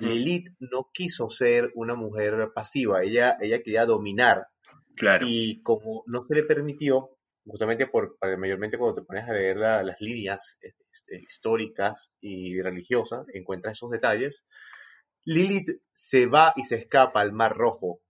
Lilith 0.00 0.48
no 0.58 0.90
quiso 0.92 1.28
ser 1.30 1.70
una 1.74 1.94
mujer 1.94 2.50
pasiva, 2.54 3.02
ella, 3.02 3.36
ella 3.40 3.62
quería 3.62 3.86
dominar. 3.86 4.46
Claro, 4.96 5.26
y 5.28 5.62
como 5.62 6.02
no 6.06 6.24
se 6.26 6.34
le 6.34 6.42
permitió, 6.42 7.10
justamente 7.44 7.86
por, 7.86 8.16
eh, 8.22 8.36
mayormente 8.36 8.78
cuando 8.78 9.00
te 9.02 9.06
pones 9.06 9.28
a 9.28 9.32
leer 9.32 9.58
la- 9.58 9.82
las 9.82 10.00
líneas 10.00 10.56
este, 10.60 11.20
históricas 11.20 12.10
y 12.20 12.60
religiosas, 12.62 13.26
encuentras 13.34 13.76
esos 13.76 13.90
detalles, 13.90 14.44
Lilith 15.24 15.80
se 15.92 16.26
va 16.26 16.52
y 16.56 16.64
se 16.64 16.76
escapa 16.76 17.20
al 17.20 17.32
Mar 17.32 17.56
Rojo. 17.56 18.00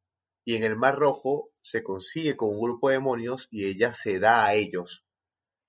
Y 0.44 0.54
en 0.56 0.62
el 0.62 0.76
Mar 0.76 0.96
Rojo 0.96 1.50
se 1.62 1.82
consigue 1.82 2.36
con 2.36 2.50
un 2.50 2.60
grupo 2.60 2.88
de 2.88 2.94
demonios 2.96 3.48
y 3.50 3.66
ella 3.66 3.92
se 3.94 4.18
da 4.20 4.46
a 4.46 4.54
ellos. 4.54 5.04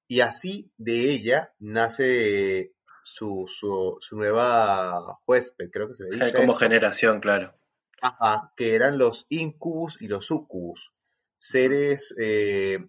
Y 0.08 0.22
así 0.22 0.72
de 0.78 1.12
ella 1.12 1.54
nace 1.60 2.74
su, 3.04 3.46
su, 3.48 3.98
su 4.00 4.16
nueva 4.16 5.20
huésped, 5.26 5.70
creo 5.72 5.88
que 5.88 5.94
se 5.94 6.04
le 6.04 6.10
dice 6.12 6.34
como 6.34 6.54
generación, 6.54 7.20
claro. 7.20 7.54
Ajá, 8.02 8.54
que 8.56 8.76
eran 8.76 8.98
los 8.98 9.26
incubus 9.30 10.02
y 10.02 10.08
los 10.08 10.26
sucubus, 10.26 10.92
seres 11.36 12.14
eh, 12.20 12.80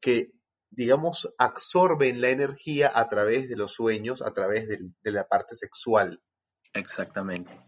que, 0.00 0.32
digamos, 0.70 1.32
absorben 1.38 2.20
la 2.20 2.28
energía 2.28 2.90
a 2.94 3.08
través 3.08 3.48
de 3.48 3.56
los 3.56 3.72
sueños, 3.72 4.22
a 4.22 4.32
través 4.32 4.68
de 4.68 5.10
la 5.10 5.26
parte 5.26 5.54
sexual. 5.54 6.20
Exactamente. 6.74 7.58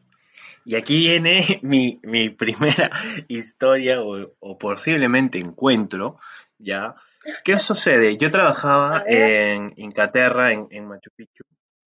Y 0.65 0.77
aquí 0.77 0.99
viene 0.99 1.45
mi, 1.63 2.01
mi 2.03 2.31
primera 2.31 2.91
historia 3.29 4.03
o, 4.03 4.35
o 4.39 4.59
posiblemente 4.59 5.39
encuentro, 5.39 6.19
¿ya? 6.59 6.95
¿Qué 7.45 7.59
sucede? 7.59 8.17
Yo 8.17 8.31
trabajaba 8.31 9.05
en 9.07 9.73
Inglaterra, 9.77 10.53
en, 10.53 10.67
en 10.71 10.87
Machu 10.87 11.11
Picchu, 11.17 11.45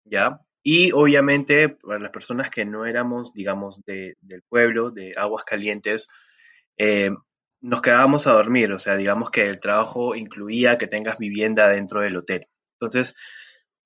¿ya? 0.06 0.40
Y 0.64 0.92
obviamente 0.94 1.70
para 1.70 2.00
las 2.00 2.12
personas 2.12 2.50
que 2.50 2.66
no 2.66 2.86
éramos, 2.86 3.34
digamos, 3.34 3.82
de, 3.86 4.16
del 4.22 4.42
pueblo, 4.50 4.92
de 4.92 5.14
Aguas 5.16 5.44
Calientes, 5.44 6.08
eh, 6.78 7.12
nos 7.62 7.82
quedábamos 7.82 8.28
a 8.28 8.34
dormir, 8.34 8.72
o 8.72 8.80
sea, 8.80 8.96
digamos 8.96 9.30
que 9.30 9.48
el 9.48 9.60
trabajo 9.60 10.16
incluía 10.16 10.78
que 10.78 10.88
tengas 10.88 11.18
vivienda 11.18 11.68
dentro 11.68 12.02
del 12.02 12.18
hotel. 12.18 12.48
Entonces, 12.80 13.16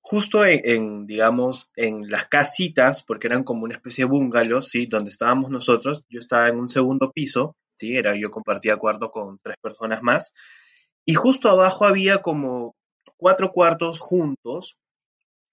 justo 0.00 0.44
en, 0.44 0.60
en, 0.64 1.06
digamos, 1.06 1.70
en 1.76 2.10
las 2.10 2.26
casitas, 2.26 3.02
porque 3.02 3.26
eran 3.26 3.44
como 3.44 3.64
una 3.64 3.74
especie 3.74 4.04
de 4.04 4.10
bungalows, 4.10 4.68
¿sí? 4.68 4.86
Donde 4.86 5.10
estábamos 5.10 5.50
nosotros, 5.50 6.04
yo 6.08 6.18
estaba 6.18 6.48
en 6.48 6.58
un 6.58 6.68
segundo 6.68 7.12
piso, 7.12 7.56
¿sí? 7.76 7.96
Era, 7.96 8.14
yo 8.16 8.30
compartía 8.30 8.76
cuarto 8.76 9.10
con 9.10 9.38
tres 9.42 9.56
personas 9.60 10.02
más, 10.02 10.32
y 11.04 11.14
justo 11.14 11.48
abajo 11.50 11.84
había 11.86 12.18
como 12.22 12.74
cuatro 13.16 13.52
cuartos 13.52 13.98
juntos 13.98 14.76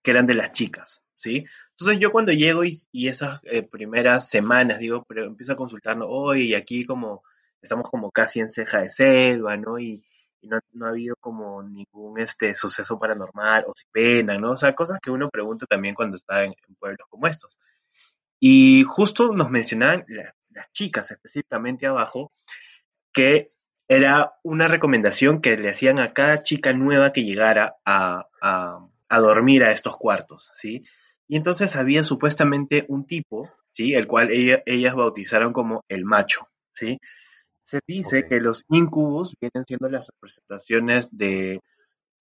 que 0.03 0.11
eran 0.11 0.25
de 0.25 0.35
las 0.35 0.51
chicas, 0.51 1.03
¿sí? 1.17 1.45
Entonces 1.71 1.99
yo 1.99 2.11
cuando 2.11 2.31
llego 2.31 2.63
y, 2.65 2.79
esas 3.07 3.39
eh, 3.43 3.63
primeras 3.63 4.29
semanas, 4.29 4.79
digo, 4.79 5.05
pero 5.07 5.25
empiezo 5.25 5.53
a 5.53 5.57
consultarnos, 5.57 6.07
oye, 6.09 6.43
y 6.43 6.53
aquí 6.55 6.85
como 6.85 7.23
estamos 7.61 7.89
como 7.89 8.11
casi 8.11 8.39
en 8.39 8.49
ceja 8.49 8.81
de 8.81 8.89
selva, 8.89 9.57
¿no? 9.57 9.79
Y, 9.79 10.03
y 10.41 10.47
no, 10.47 10.59
ha 10.85 10.89
habido 10.89 11.15
como 11.19 11.63
ningún 11.63 12.19
este 12.19 12.53
suceso 12.55 12.99
paranormal 12.99 13.65
o 13.67 13.73
si 13.75 13.85
pena, 13.91 14.37
¿no? 14.37 14.51
O 14.51 14.55
sea, 14.55 14.75
cosas 14.75 14.99
que 15.01 15.11
uno 15.11 15.29
pregunta 15.29 15.65
también 15.67 15.95
cuando 15.95 16.15
está 16.15 16.43
en, 16.43 16.53
pueblos 16.79 17.07
como 17.09 17.27
estos. 17.27 17.57
Y 18.39 18.83
justo 18.83 19.33
nos 19.33 19.49
mencionaban 19.49 20.05
la- 20.07 20.33
las 20.51 20.71
chicas 20.71 21.11
específicamente 21.11 21.85
abajo 21.87 22.31
que 23.13 23.51
era 23.87 24.33
una 24.43 24.67
recomendación 24.67 25.41
que 25.41 25.57
le 25.57 25.69
hacían 25.69 25.99
a 25.99 26.13
cada 26.13 26.43
chica 26.43 26.73
nueva 26.73 27.13
que 27.13 27.23
llegara 27.23 27.77
a, 27.85 28.27
a- 28.41 28.87
a 29.09 29.19
dormir 29.19 29.63
a 29.63 29.71
estos 29.71 29.95
cuartos, 29.97 30.49
¿sí? 30.53 30.83
Y 31.27 31.37
entonces 31.37 31.75
había 31.75 32.03
supuestamente 32.03 32.85
un 32.89 33.05
tipo, 33.05 33.49
¿sí? 33.71 33.93
El 33.93 34.07
cual 34.07 34.31
ella- 34.31 34.63
ellas 34.65 34.95
bautizaron 34.95 35.53
como 35.53 35.83
el 35.89 36.05
macho, 36.05 36.47
¿sí? 36.73 36.99
Se 37.63 37.79
dice 37.87 38.25
que 38.27 38.41
los 38.41 38.65
incubus 38.69 39.35
vienen 39.41 39.65
siendo 39.67 39.89
las 39.89 40.07
representaciones 40.09 41.09
de 41.15 41.61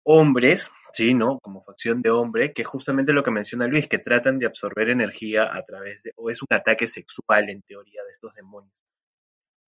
hombres, 0.04 0.70
¿sí? 0.92 1.14
¿No? 1.14 1.38
Como 1.40 1.62
facción 1.64 2.02
de 2.02 2.10
hombre, 2.10 2.52
que 2.54 2.64
justamente 2.64 3.12
lo 3.12 3.22
que 3.24 3.30
menciona 3.32 3.66
Luis, 3.68 3.88
que 3.88 3.98
tratan 3.98 4.38
de 4.38 4.46
absorber 4.46 4.90
energía 4.90 5.44
a 5.54 5.62
través 5.64 6.02
de, 6.02 6.12
o 6.16 6.30
es 6.30 6.42
un 6.42 6.48
ataque 6.50 6.88
sexual 6.88 7.50
en 7.50 7.62
teoría 7.62 8.02
de 8.04 8.12
estos 8.12 8.34
demonios. 8.34 8.74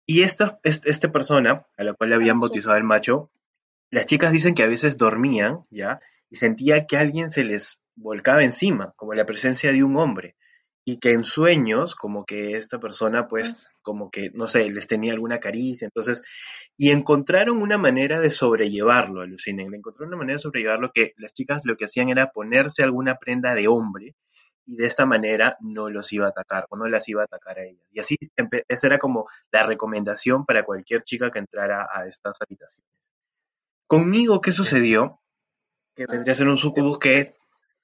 Y 0.07 0.23
esta, 0.23 0.61
este, 0.63 0.91
esta 0.91 1.11
persona, 1.11 1.67
a 1.77 1.85
la 1.85 1.95
cual 1.95 2.11
le 2.11 2.17
habían 2.17 2.37
ah, 2.37 2.41
bautizado 2.43 2.77
el 2.77 2.85
macho, 2.85 3.31
las 3.91 4.07
chicas 4.07 4.33
dicen 4.33 4.55
que 4.55 4.63
a 4.63 4.69
veces 4.69 4.97
dormían, 4.97 5.65
¿ya? 5.71 6.01
Y 6.31 6.37
sentía 6.37 6.87
que 6.87 6.97
alguien 6.97 7.31
se 7.31 7.45
les 7.45 7.81
volcaba 7.97 8.45
encima, 8.45 8.93
como 8.97 9.15
la 9.15 9.27
presencia 9.27 9.73
de 9.73 9.83
un 9.83 9.97
hombre. 9.97 10.37
Y 10.85 10.99
que 11.01 11.13
en 11.13 11.25
sueños, 11.25 11.97
como 11.97 12.25
que 12.25 12.53
esta 12.53 12.79
persona, 12.79 13.27
Ah, 13.29 13.29
pues, 13.29 13.49
su. 13.49 13.71
como 13.83 14.11
que, 14.11 14.31
no 14.33 14.47
sé, 14.47 14.69
les 14.71 14.87
tenía 14.87 15.13
alguna 15.13 15.41
caricia. 15.41 15.87
Entonces, 15.87 16.23
y 16.77 16.91
encontraron 16.91 17.61
una 17.61 17.79
manera 17.79 18.21
de 18.21 18.31
sobrellevarlo, 18.31 19.23
alucinen. 19.23 19.75
Encontraron 19.75 20.11
una 20.11 20.19
manera 20.19 20.37
de 20.37 20.43
sobrellevarlo 20.43 20.93
que 20.95 21.13
las 21.17 21.33
chicas 21.33 21.63
lo 21.65 21.77
que 21.77 21.87
hacían 21.87 22.09
era 22.09 22.31
ponerse 22.31 22.85
alguna 22.85 23.17
prenda 23.17 23.55
de 23.57 23.67
hombre 23.67 24.15
y 24.67 24.77
de 24.77 24.87
esta 24.87 25.07
manera 25.07 25.57
no 25.61 25.89
los 25.91 26.13
iba 26.13 26.27
a 26.27 26.31
atacar 26.31 26.67
o 26.71 26.77
no 26.77 26.87
las 26.89 27.09
iba 27.09 27.23
a 27.23 27.25
atacar 27.27 27.59
a 27.59 27.65
ellas. 27.65 27.87
Y 27.93 28.01
así, 28.01 28.17
esa 28.69 28.87
era 28.87 28.99
como 28.99 29.29
la 29.53 29.63
recomendación 29.63 30.45
para 30.45 30.65
cualquier 30.65 31.03
chica 31.05 31.31
que 31.31 31.39
entrara 31.39 31.87
a 31.91 32.07
estas 32.07 32.37
habitaciones. 32.41 32.91
Conmigo, 33.87 34.41
¿qué 34.41 34.53
sucedió? 34.53 35.21
Que 35.95 36.05
Ah, 36.05 36.07
vendría 36.11 36.33
a 36.33 36.37
ser 36.37 36.49
un 36.49 36.57
sucubus 36.57 36.99
que 36.99 37.35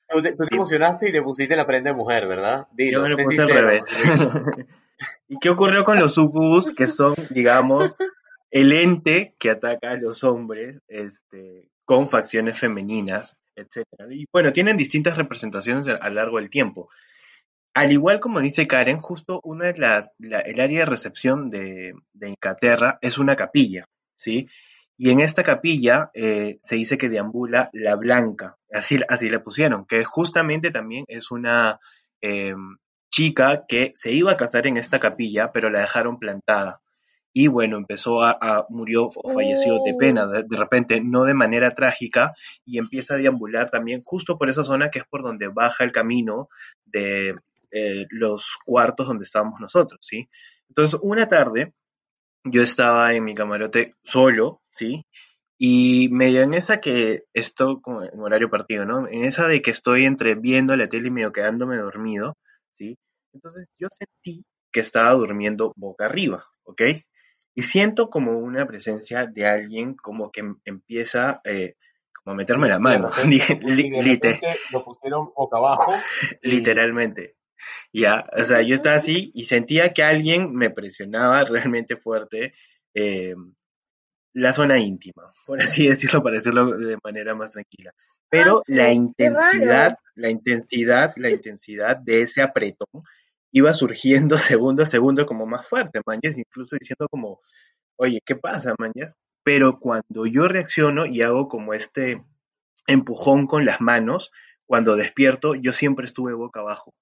Tú 0.09 0.21
te, 0.21 0.33
tú 0.33 0.45
te 0.45 0.57
emocionaste 0.57 1.09
y 1.09 1.12
te 1.12 1.23
pusiste 1.23 1.57
la 1.57 1.67
prenda 1.67 1.91
de 1.91 1.97
mujer, 1.97 2.27
¿verdad? 2.27 2.67
yo 2.73 2.75
Dilo, 2.77 3.03
me 3.03 3.11
lo 3.11 3.17
puse 3.17 3.41
al 3.41 3.47
sincero, 3.49 3.67
revés. 3.67 3.83
Joselito. 3.97 4.43
¿Y 5.29 5.39
qué 5.39 5.49
ocurrió 5.49 5.85
con 5.85 5.99
los 5.99 6.15
sucubus? 6.15 6.75
Que 6.75 6.89
son, 6.89 7.15
digamos, 7.31 7.97
el 8.51 8.73
ente 8.73 9.35
que 9.39 9.51
ataca 9.51 9.93
a 9.93 9.97
los 9.97 10.23
hombres 10.25 10.83
este, 10.89 11.71
con 11.87 12.07
facciones 12.07 12.59
femeninas, 12.59 13.37
etcétera. 13.56 14.06
Y 14.12 14.26
bueno, 14.32 14.52
tienen 14.52 14.76
distintas 14.76 15.16
representaciones 15.16 15.87
a, 15.88 16.09
lo 16.09 16.14
largo 16.14 16.38
del 16.38 16.50
tiempo. 16.50 16.88
Al 17.75 17.92
igual 17.92 18.21
como 18.21 18.40
dice 18.40 18.66
Karen, 18.66 18.99
justo 19.00 19.40
una 19.44 19.66
de 19.66 19.78
las, 19.78 20.12
la- 20.18 20.40
el 20.40 20.61
área 20.61 20.80
de 20.80 20.87
recepción 20.87 21.50
de, 21.50 21.94
de 22.12 22.28
Inglaterra 22.30 22.99
es 23.02 23.18
una 23.18 23.37
capilla, 23.37 23.87
¿sí? 24.16 24.49
Y 24.99 25.11
en 25.11 25.21
esta 25.21 25.42
capilla 25.44 26.11
eh, 26.14 26.59
se 26.62 26.76
dice 26.76 26.99
que 26.99 27.09
deambula 27.09 27.71
la 27.73 27.97
blanca, 27.97 28.56
así, 28.71 29.00
así 29.09 29.30
le 29.30 29.40
pusieron, 29.40 29.87
que 29.87 30.04
justamente 30.04 30.71
también 30.71 31.06
es 31.09 31.30
una 31.30 31.80
eh, 32.21 32.54
chica 33.11 33.64
que 33.66 33.92
se 33.97 34.12
iba 34.12 34.32
a 34.32 34.37
casar 34.37 34.66
en 34.66 34.76
esta 34.76 35.00
capilla, 35.00 35.50
pero 35.52 35.71
la 35.71 35.80
dejaron 35.80 36.18
plantada. 36.18 36.82
Y 37.35 37.47
bueno, 37.49 37.77
empezó 37.79 38.23
a, 38.23 38.37
a- 38.41 38.67
murió 38.69 39.09
o 39.15 39.31
falleció 39.31 39.79
de 39.85 39.95
pena, 39.95 40.27
de, 40.27 40.45
repente, 40.57 41.01
no 41.01 41.25
de 41.25 41.35
manera 41.35 41.71
trágica, 41.71 42.33
y 42.65 42.79
empieza 42.79 43.15
a 43.15 43.19
deambular 43.19 43.71
también 43.71 44.03
justo 44.05 44.37
por 44.39 44.51
esa 44.51 44.65
zona 44.65 44.91
que 44.91 45.01
es 45.01 45.05
por 45.09 45.23
donde 45.23 45.49
baja 45.49 45.85
el 45.85 45.93
camino 45.93 46.49
de 46.85 47.35
eh, 47.71 48.07
los 48.11 48.57
cuartos 48.65 49.07
donde 49.07 49.25
estábamos 49.25 49.61
nosotros, 49.61 50.01
¿sí? 50.03 50.29
Entonces, 50.69 51.01
una 51.03 51.29
tarde, 51.29 51.73
yo 52.45 52.62
estaba 52.62 53.15
en 53.15 53.25
mi 53.25 53.35
camarote 53.35 53.95
solo, 54.03 54.62
¿sí? 54.71 55.07
Y 55.59 56.09
medio 56.11 56.43
en 56.43 56.55
esa 56.55 56.81
que 56.81 57.25
estoy 57.35 57.77
en 58.12 58.21
horario 58.21 58.51
partido, 58.51 58.85
¿no? 58.87 59.09
En 59.09 59.25
esa 59.25 59.49
de 59.49 59.62
que 59.62 59.71
estoy 59.73 60.07
entre 60.07 60.35
viendo 60.35 60.77
la 60.77 60.89
tele 60.89 61.09
y 61.09 61.11
medio 61.12 61.33
quedándome 61.33 61.77
dormido, 61.79 62.37
¿sí? 62.75 62.99
Entonces 63.33 63.69
yo 63.79 63.89
sentí 63.91 64.45
que 64.73 64.81
estaba 64.81 65.12
durmiendo 65.15 65.73
boca 65.77 66.07
arriba, 66.07 66.47
¿ok? 66.65 66.83
Y 67.54 67.62
siento 67.62 68.09
como 68.09 68.38
una 68.38 68.66
presencia 68.66 69.26
de 69.26 69.47
alguien 69.47 69.94
como 69.94 70.30
que 70.30 70.40
em- 70.40 70.56
empieza 70.64 71.40
eh, 71.44 71.75
como 72.14 72.35
a 72.35 72.37
meterme 72.37 72.68
la 72.68 72.78
mano, 72.78 73.11
y 73.26 73.38
de 73.38 73.44
repente 74.02 74.40
lo 74.71 74.85
pusieron 74.85 75.30
boca 75.35 75.56
abajo 75.59 75.92
y... 76.42 76.50
literalmente. 76.50 77.37
Ya, 77.92 78.25
o 78.37 78.44
sea, 78.44 78.62
yo 78.62 78.75
estaba 78.75 78.97
así 78.97 79.30
y 79.35 79.44
sentía 79.44 79.92
que 79.92 80.02
alguien 80.02 80.54
me 80.54 80.71
presionaba 80.71 81.44
realmente 81.44 81.97
fuerte. 81.97 82.54
eh, 82.94 83.35
la 84.35 84.52
zona 84.54 84.78
íntima, 84.78 85.30
por 85.44 85.61
así 85.61 85.87
decirlo, 85.88 86.23
para 86.23 86.37
decirlo 86.37 86.66
de 86.78 86.97
manera 87.04 87.35
más 87.35 87.52
tranquila. 87.52 87.92
Pero 88.30 88.59
Ah, 88.59 88.62
sí, 88.64 88.75
la 88.75 88.90
intensidad, 88.90 89.99
la 90.14 90.30
intensidad, 90.30 91.12
la 91.16 91.30
intensidad 91.30 91.97
de 91.99 92.23
ese 92.23 92.40
apretón 92.40 93.02
iba 93.52 93.73
surgiendo 93.75 94.37
segundo 94.38 94.82
a 94.82 94.87
segundo 94.87 95.25
como 95.26 95.47
más 95.47 95.66
fuerte, 95.66 96.00
mañas, 96.06 96.38
incluso 96.38 96.76
diciendo 96.78 97.06
como, 97.11 97.40
oye, 97.97 98.21
¿qué 98.25 98.35
pasa, 98.35 98.75
mañas? 98.78 99.14
Pero 99.44 99.78
cuando 99.78 100.26
yo 100.26 100.49
reacciono 100.49 101.06
y 101.06 101.23
hago 101.23 101.49
como 101.49 101.75
este 101.75 102.25
empujón 102.87 103.47
con 103.47 103.64
las 103.64 103.80
manos, 103.80 104.32
cuando 104.66 104.97
despierto, 104.97 105.54
yo 105.54 105.73
siempre 105.73 106.04
estuve 106.04 106.32
boca 106.32 106.61
abajo. 106.61 106.94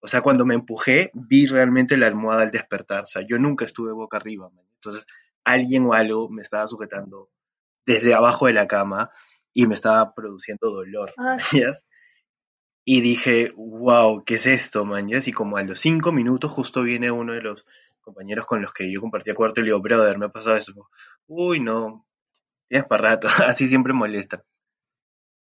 O 0.00 0.08
sea, 0.08 0.20
cuando 0.20 0.44
me 0.44 0.54
empujé, 0.54 1.10
vi 1.14 1.46
realmente 1.46 1.96
la 1.96 2.08
almohada 2.08 2.42
al 2.42 2.50
despertar. 2.50 3.04
O 3.04 3.06
sea, 3.06 3.22
yo 3.28 3.38
nunca 3.38 3.64
estuve 3.64 3.92
boca 3.92 4.16
arriba. 4.16 4.48
man. 4.50 4.64
Entonces, 4.74 5.06
alguien 5.44 5.86
o 5.86 5.92
algo 5.92 6.28
me 6.28 6.42
estaba 6.42 6.66
sujetando 6.66 7.30
desde 7.86 8.14
abajo 8.14 8.46
de 8.46 8.52
la 8.52 8.66
cama 8.66 9.10
y 9.52 9.66
me 9.66 9.74
estaba 9.74 10.14
produciendo 10.14 10.70
dolor. 10.70 11.12
Ah. 11.18 11.36
Y 12.84 13.00
dije, 13.00 13.52
wow, 13.56 14.24
¿qué 14.24 14.34
es 14.34 14.46
esto, 14.46 14.84
mañas? 14.84 15.28
Y 15.28 15.32
como 15.32 15.56
a 15.56 15.62
los 15.62 15.80
cinco 15.80 16.12
minutos 16.12 16.50
justo 16.50 16.82
viene 16.82 17.10
uno 17.10 17.32
de 17.32 17.42
los 17.42 17.64
compañeros 18.00 18.46
con 18.46 18.60
los 18.60 18.72
que 18.72 18.92
yo 18.92 19.00
compartía 19.00 19.34
cuarto 19.34 19.60
y 19.60 19.64
le 19.64 19.68
digo, 19.68 19.80
brother, 19.80 20.18
me 20.18 20.26
ha 20.26 20.30
pasado 20.30 20.56
eso. 20.56 20.72
Uy, 21.26 21.60
no, 21.60 22.06
tienes 22.68 22.86
para 22.88 23.10
rato, 23.10 23.28
así 23.46 23.68
siempre 23.68 23.92
molesta. 23.92 24.44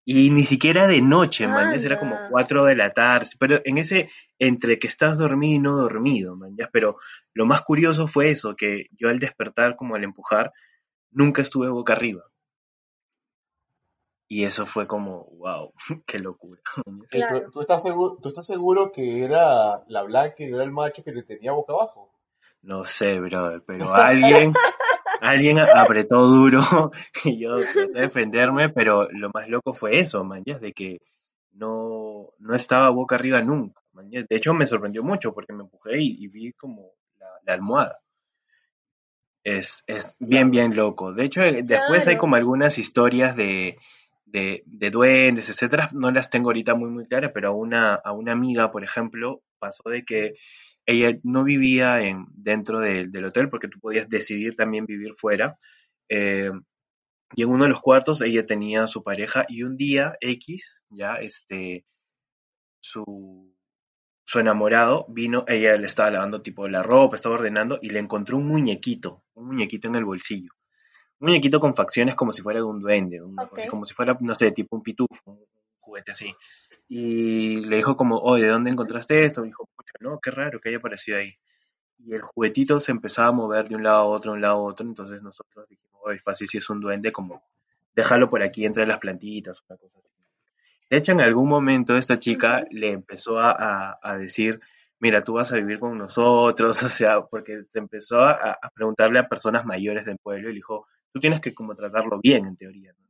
Y 0.05 0.31
ni 0.31 0.43
siquiera 0.43 0.87
de 0.87 1.01
noche, 1.01 1.47
mañas, 1.47 1.83
era 1.83 1.99
como. 1.99 2.17
4 2.31 2.65
de 2.65 2.75
la 2.75 2.93
tarde, 2.93 3.29
pero 3.37 3.61
en 3.63 3.77
ese, 3.77 4.09
entre 4.39 4.79
que 4.79 4.87
estás 4.87 5.17
dormido 5.17 5.55
y 5.55 5.59
no 5.59 5.77
dormido, 5.77 6.35
mañas, 6.35 6.69
pero 6.73 6.97
lo 7.33 7.45
más 7.45 7.61
curioso 7.61 8.07
fue 8.07 8.31
eso, 8.31 8.55
que 8.55 8.87
yo 8.97 9.09
al 9.09 9.19
despertar, 9.19 9.75
como 9.75 9.95
al 9.95 10.03
empujar, 10.03 10.51
nunca 11.11 11.41
estuve 11.43 11.69
boca 11.69 11.93
arriba. 11.93 12.23
Y 14.31 14.43
eso 14.43 14.67
fue 14.67 14.85
como, 14.85 15.25
wow, 15.39 15.73
qué 16.05 16.19
locura. 16.19 16.61
Claro. 17.09 17.45
¿tú, 17.45 17.51
tú 17.51 17.61
estás 17.61 17.81
seguro, 17.81 18.17
¿Tú 18.21 18.29
estás 18.29 18.45
seguro 18.45 18.91
que 18.91 19.23
era 19.23 19.83
la 19.87 20.03
blanca 20.03 20.35
y 20.43 20.47
no 20.47 20.57
era 20.57 20.65
el 20.65 20.71
macho 20.71 21.03
que 21.03 21.11
te 21.11 21.23
tenía 21.23 21.51
boca 21.51 21.73
abajo? 21.73 22.13
No 22.61 22.85
sé, 22.85 23.19
brother, 23.19 23.63
pero 23.65 23.91
alguien, 23.91 24.53
alguien 25.21 25.57
apretó 25.57 26.27
duro 26.27 26.91
y 27.23 27.39
yo 27.39 27.55
traté 27.55 27.87
de 27.87 28.01
defenderme, 28.01 28.69
pero 28.69 29.07
lo 29.11 29.31
más 29.33 29.49
loco 29.49 29.73
fue 29.73 29.99
eso, 29.99 30.23
mañas, 30.23 30.61
de 30.61 30.73
que 30.73 31.01
no, 31.53 32.29
no 32.37 32.53
estaba 32.53 32.89
boca 32.89 33.15
arriba 33.15 33.41
nunca, 33.41 33.81
mañas. 33.93 34.27
De 34.29 34.35
hecho, 34.35 34.53
me 34.53 34.67
sorprendió 34.67 35.01
mucho 35.03 35.33
porque 35.33 35.53
me 35.53 35.63
empujé 35.63 35.99
y, 35.99 36.23
y 36.23 36.27
vi 36.27 36.53
como 36.53 36.91
la, 37.17 37.29
la 37.45 37.53
almohada. 37.53 37.99
Es, 39.43 39.83
es 39.87 40.17
bien, 40.19 40.51
bien 40.51 40.75
loco. 40.75 41.13
De 41.13 41.23
hecho, 41.23 41.41
después 41.41 42.07
hay 42.07 42.17
como 42.17 42.35
algunas 42.35 42.77
historias 42.77 43.35
de, 43.35 43.79
de, 44.31 44.63
de 44.65 44.89
duendes, 44.91 45.49
etcétera. 45.49 45.89
No 45.93 46.11
las 46.11 46.29
tengo 46.29 46.49
ahorita 46.49 46.75
muy, 46.75 46.89
muy 46.89 47.05
claras, 47.07 47.31
pero 47.33 47.49
a 47.49 47.51
una, 47.51 47.95
a 47.95 48.11
una 48.13 48.31
amiga, 48.33 48.71
por 48.71 48.83
ejemplo, 48.83 49.41
pasó 49.59 49.89
de 49.89 50.03
que 50.05 50.33
ella 50.85 51.17
no 51.23 51.43
vivía 51.43 52.01
en, 52.01 52.25
dentro 52.33 52.79
del 52.79 53.11
del 53.11 53.25
hotel 53.25 53.49
porque 53.49 53.67
tú 53.67 53.79
podías 53.79 54.09
decidir 54.09 54.55
también 54.55 54.85
vivir 54.85 55.13
fuera. 55.15 55.57
eh, 56.09 56.51
y 57.35 57.43
en 57.43 57.49
uno 57.49 57.63
de 57.65 57.69
los 57.71 57.81
cuartos 57.81 58.21
ella 58.21 58.45
tenía 58.45 58.83
a 58.83 58.87
su 58.87 59.03
pareja 59.03 59.45
y 59.47 59.63
un 59.63 59.77
día 59.77 60.15
X, 60.21 60.81
ya, 60.89 61.15
este, 61.15 61.85
su, 62.81 63.55
su 64.25 64.39
enamorado 64.39 65.05
vino, 65.09 65.45
ella 65.47 65.77
le 65.77 65.87
estaba 65.87 66.11
lavando 66.11 66.41
tipo 66.41 66.67
la 66.67 66.83
ropa, 66.83 67.15
estaba 67.15 67.35
ordenando 67.35 67.79
y 67.81 67.89
le 67.91 67.99
encontró 67.99 68.37
un 68.37 68.47
muñequito, 68.47 69.23
un 69.35 69.47
muñequito 69.47 69.87
en 69.89 69.95
el 69.95 70.05
bolsillo. 70.05 70.51
Un 71.19 71.27
muñequito 71.27 71.59
con 71.59 71.75
facciones 71.75 72.15
como 72.15 72.31
si 72.31 72.41
fuera 72.41 72.59
de 72.59 72.65
un 72.65 72.79
duende, 72.79 73.21
un- 73.21 73.39
Ok. 73.39 73.57
así 73.59 73.67
como 73.67 73.85
si 73.85 73.93
fuera, 73.93 74.17
no 74.21 74.35
sé, 74.35 74.51
tipo 74.51 74.75
un 74.75 74.83
pitufo, 74.83 75.21
un 75.25 75.45
juguete 75.79 76.11
así. 76.11 76.33
Y 76.87 77.57
le 77.57 77.77
dijo 77.77 77.95
como, 77.95 78.17
oye, 78.19 78.45
¿de 78.45 78.49
dónde 78.51 78.71
encontraste 78.71 79.25
esto? 79.25 79.41
dijo, 79.43 79.67
pucha, 79.75 79.93
no, 80.01 80.19
qué 80.21 80.31
raro 80.31 80.59
que 80.59 80.69
haya 80.69 80.77
aparecido 80.79 81.17
ahí. 81.19 81.33
Y 81.99 82.15
el 82.15 82.21
juguetito 82.21 82.79
se 82.79 82.91
empezaba 82.91 83.29
a 83.29 83.31
mover 83.33 83.69
de 83.69 83.75
un 83.75 83.83
lado 83.83 83.99
a 83.99 84.05
otro, 84.05 84.31
de 84.31 84.37
un 84.37 84.41
lado 84.41 84.55
a 84.55 84.61
otro, 84.63 84.85
entonces 84.87 85.21
nosotros 85.21 85.67
dijimos, 85.69 86.01
oye, 86.05 86.19
fácil 86.19 86.47
si 86.49 86.57
es 86.59 86.69
un 86.69 86.79
duende, 86.81 87.11
como 87.11 87.43
déjalo 87.93 88.29
por 88.29 88.41
aquí 88.43 88.65
entre 88.65 88.85
las 88.87 88.99
plantitas, 88.99 89.61
una 89.69 89.77
cosa 89.77 89.99
así. 89.99 90.09
De 90.89 90.97
hecho, 90.97 91.11
en 91.13 91.21
algún 91.21 91.49
momento 91.49 91.97
esta 91.97 92.19
chica 92.19 92.65
le 92.71 92.91
empezó 92.91 93.39
a, 93.39 93.51
a- 93.51 93.99
a 94.01 94.17
decir, 94.17 94.59
mira, 94.99 95.23
tú 95.23 95.33
vas 95.33 95.51
a 95.51 95.55
vivir 95.57 95.79
con 95.79 95.97
nosotros, 95.97 96.81
o 96.83 96.89
sea, 96.89 97.21
porque 97.23 97.63
se 97.65 97.79
empezó 97.79 98.21
a, 98.21 98.31
a 98.61 98.69
preguntarle 98.73 99.19
a 99.19 99.27
personas 99.29 99.65
mayores 99.65 100.05
del 100.05 100.17
pueblo 100.17 100.49
y 100.49 100.53
le 100.53 100.55
dijo, 100.57 100.87
tú 101.13 101.19
tienes 101.19 101.41
que 101.41 101.53
como 101.53 101.75
tratarlo 101.75 102.19
bien, 102.21 102.45
en 102.45 102.55
teoría. 102.57 102.93
¿no? 102.97 103.05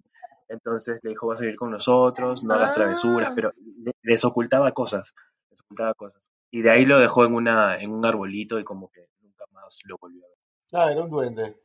Entonces 0.48 1.00
le 1.04 1.10
dijo, 1.12 1.28
vas 1.28 1.40
a 1.40 1.44
vivir 1.44 1.58
con 1.58 1.70
nosotros, 1.72 2.44
no 2.44 2.54
hagas 2.56 2.74
travesuras, 2.74 3.30
Ah, 3.30 3.34
pero 3.36 3.54
le- 3.84 3.92
les 4.02 4.24
ocultaba 4.26 4.72
cosas, 4.72 5.14
les 5.50 5.62
ocultaba 5.62 5.94
cosas. 5.94 6.32
Y 6.52 6.62
de 6.64 6.72
ahí 6.72 6.86
lo 6.86 7.00
dejó 7.00 7.26
en 7.26 7.36
una, 7.36 7.78
en 7.78 7.92
un 7.92 8.04
arbolito 8.06 8.60
y 8.60 8.64
como 8.64 8.90
que 8.90 9.08
nunca 9.22 9.46
más 9.52 9.78
lo 9.86 9.98
volvió 10.02 10.24
a 10.26 10.28
ver. 10.28 10.38
Ah, 10.74 10.92
era 10.92 11.04
un 11.04 11.10
duende. 11.10 11.56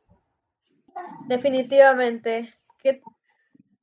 definitivamente. 1.27 2.53
Que 2.79 3.01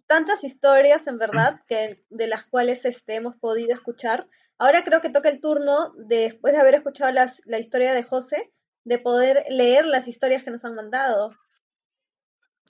tantas 0.07 0.45
historias, 0.45 1.07
en 1.07 1.19
verdad, 1.19 1.61
que 1.67 2.05
de 2.11 2.27
las 2.27 2.47
cuales 2.47 2.85
este, 2.85 3.15
hemos 3.15 3.37
podido 3.37 3.75
escuchar. 3.75 4.29
Ahora 4.59 4.85
creo 4.85 5.01
que 5.01 5.11
toca 5.11 5.29
el 5.29 5.41
turno, 5.41 5.93
de- 5.97 6.17
después 6.31 6.55
de 6.55 6.61
haber 6.61 6.75
escuchado 6.77 7.11
las- 7.13 7.41
la 7.47 7.59
historia 7.59 7.93
de 7.93 8.03
José, 8.05 8.53
de 8.85 8.99
poder 8.99 9.45
leer 9.49 9.87
las 9.87 10.07
historias 10.09 10.43
que 10.45 10.51
nos 10.51 10.65
han 10.65 10.75
mandado. 10.75 11.31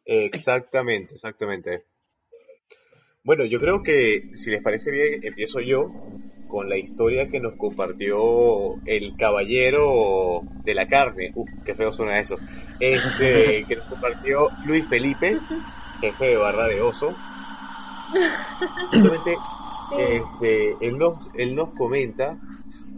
Exactamente, 0.04 1.14
exactamente. 1.14 1.84
Bueno, 3.24 3.44
yo 3.44 3.60
creo 3.60 3.82
que 3.82 4.30
si 4.36 4.50
les 4.50 4.62
parece 4.62 4.90
bien, 4.90 5.20
empiezo 5.22 5.60
yo 5.60 5.90
con 6.48 6.68
la 6.68 6.76
historia 6.76 7.28
que 7.30 7.40
nos 7.40 7.54
compartió 7.54 8.76
el 8.84 9.16
caballero 9.16 10.42
de 10.64 10.74
la 10.74 10.86
carne. 10.86 11.32
Uf, 11.34 11.48
qué 11.64 11.74
feo 11.74 11.92
suena 11.92 12.18
eso. 12.18 12.36
Este, 12.80 13.64
que 13.68 13.76
nos 13.76 13.86
compartió 13.86 14.50
Luis 14.66 14.86
Felipe, 14.88 15.38
jefe 16.00 16.26
de 16.26 16.36
barra 16.36 16.66
de 16.66 16.80
oso. 16.80 17.14
Justamente, 18.90 19.36
este, 19.98 20.76
él 20.86 20.98
nos, 20.98 21.30
él 21.36 21.54
nos 21.54 21.70
comenta 21.74 22.38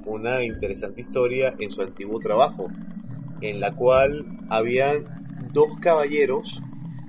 una 0.07 0.43
interesante 0.43 1.03
historia 1.03 1.55
en 1.59 1.71
su 1.71 1.83
antiguo 1.83 2.21
trabajo, 2.21 2.71
en 3.40 3.61
la 3.61 3.73
cual 3.73 4.27
habían 4.49 5.05
dos 5.55 5.79
caballeros 5.81 6.61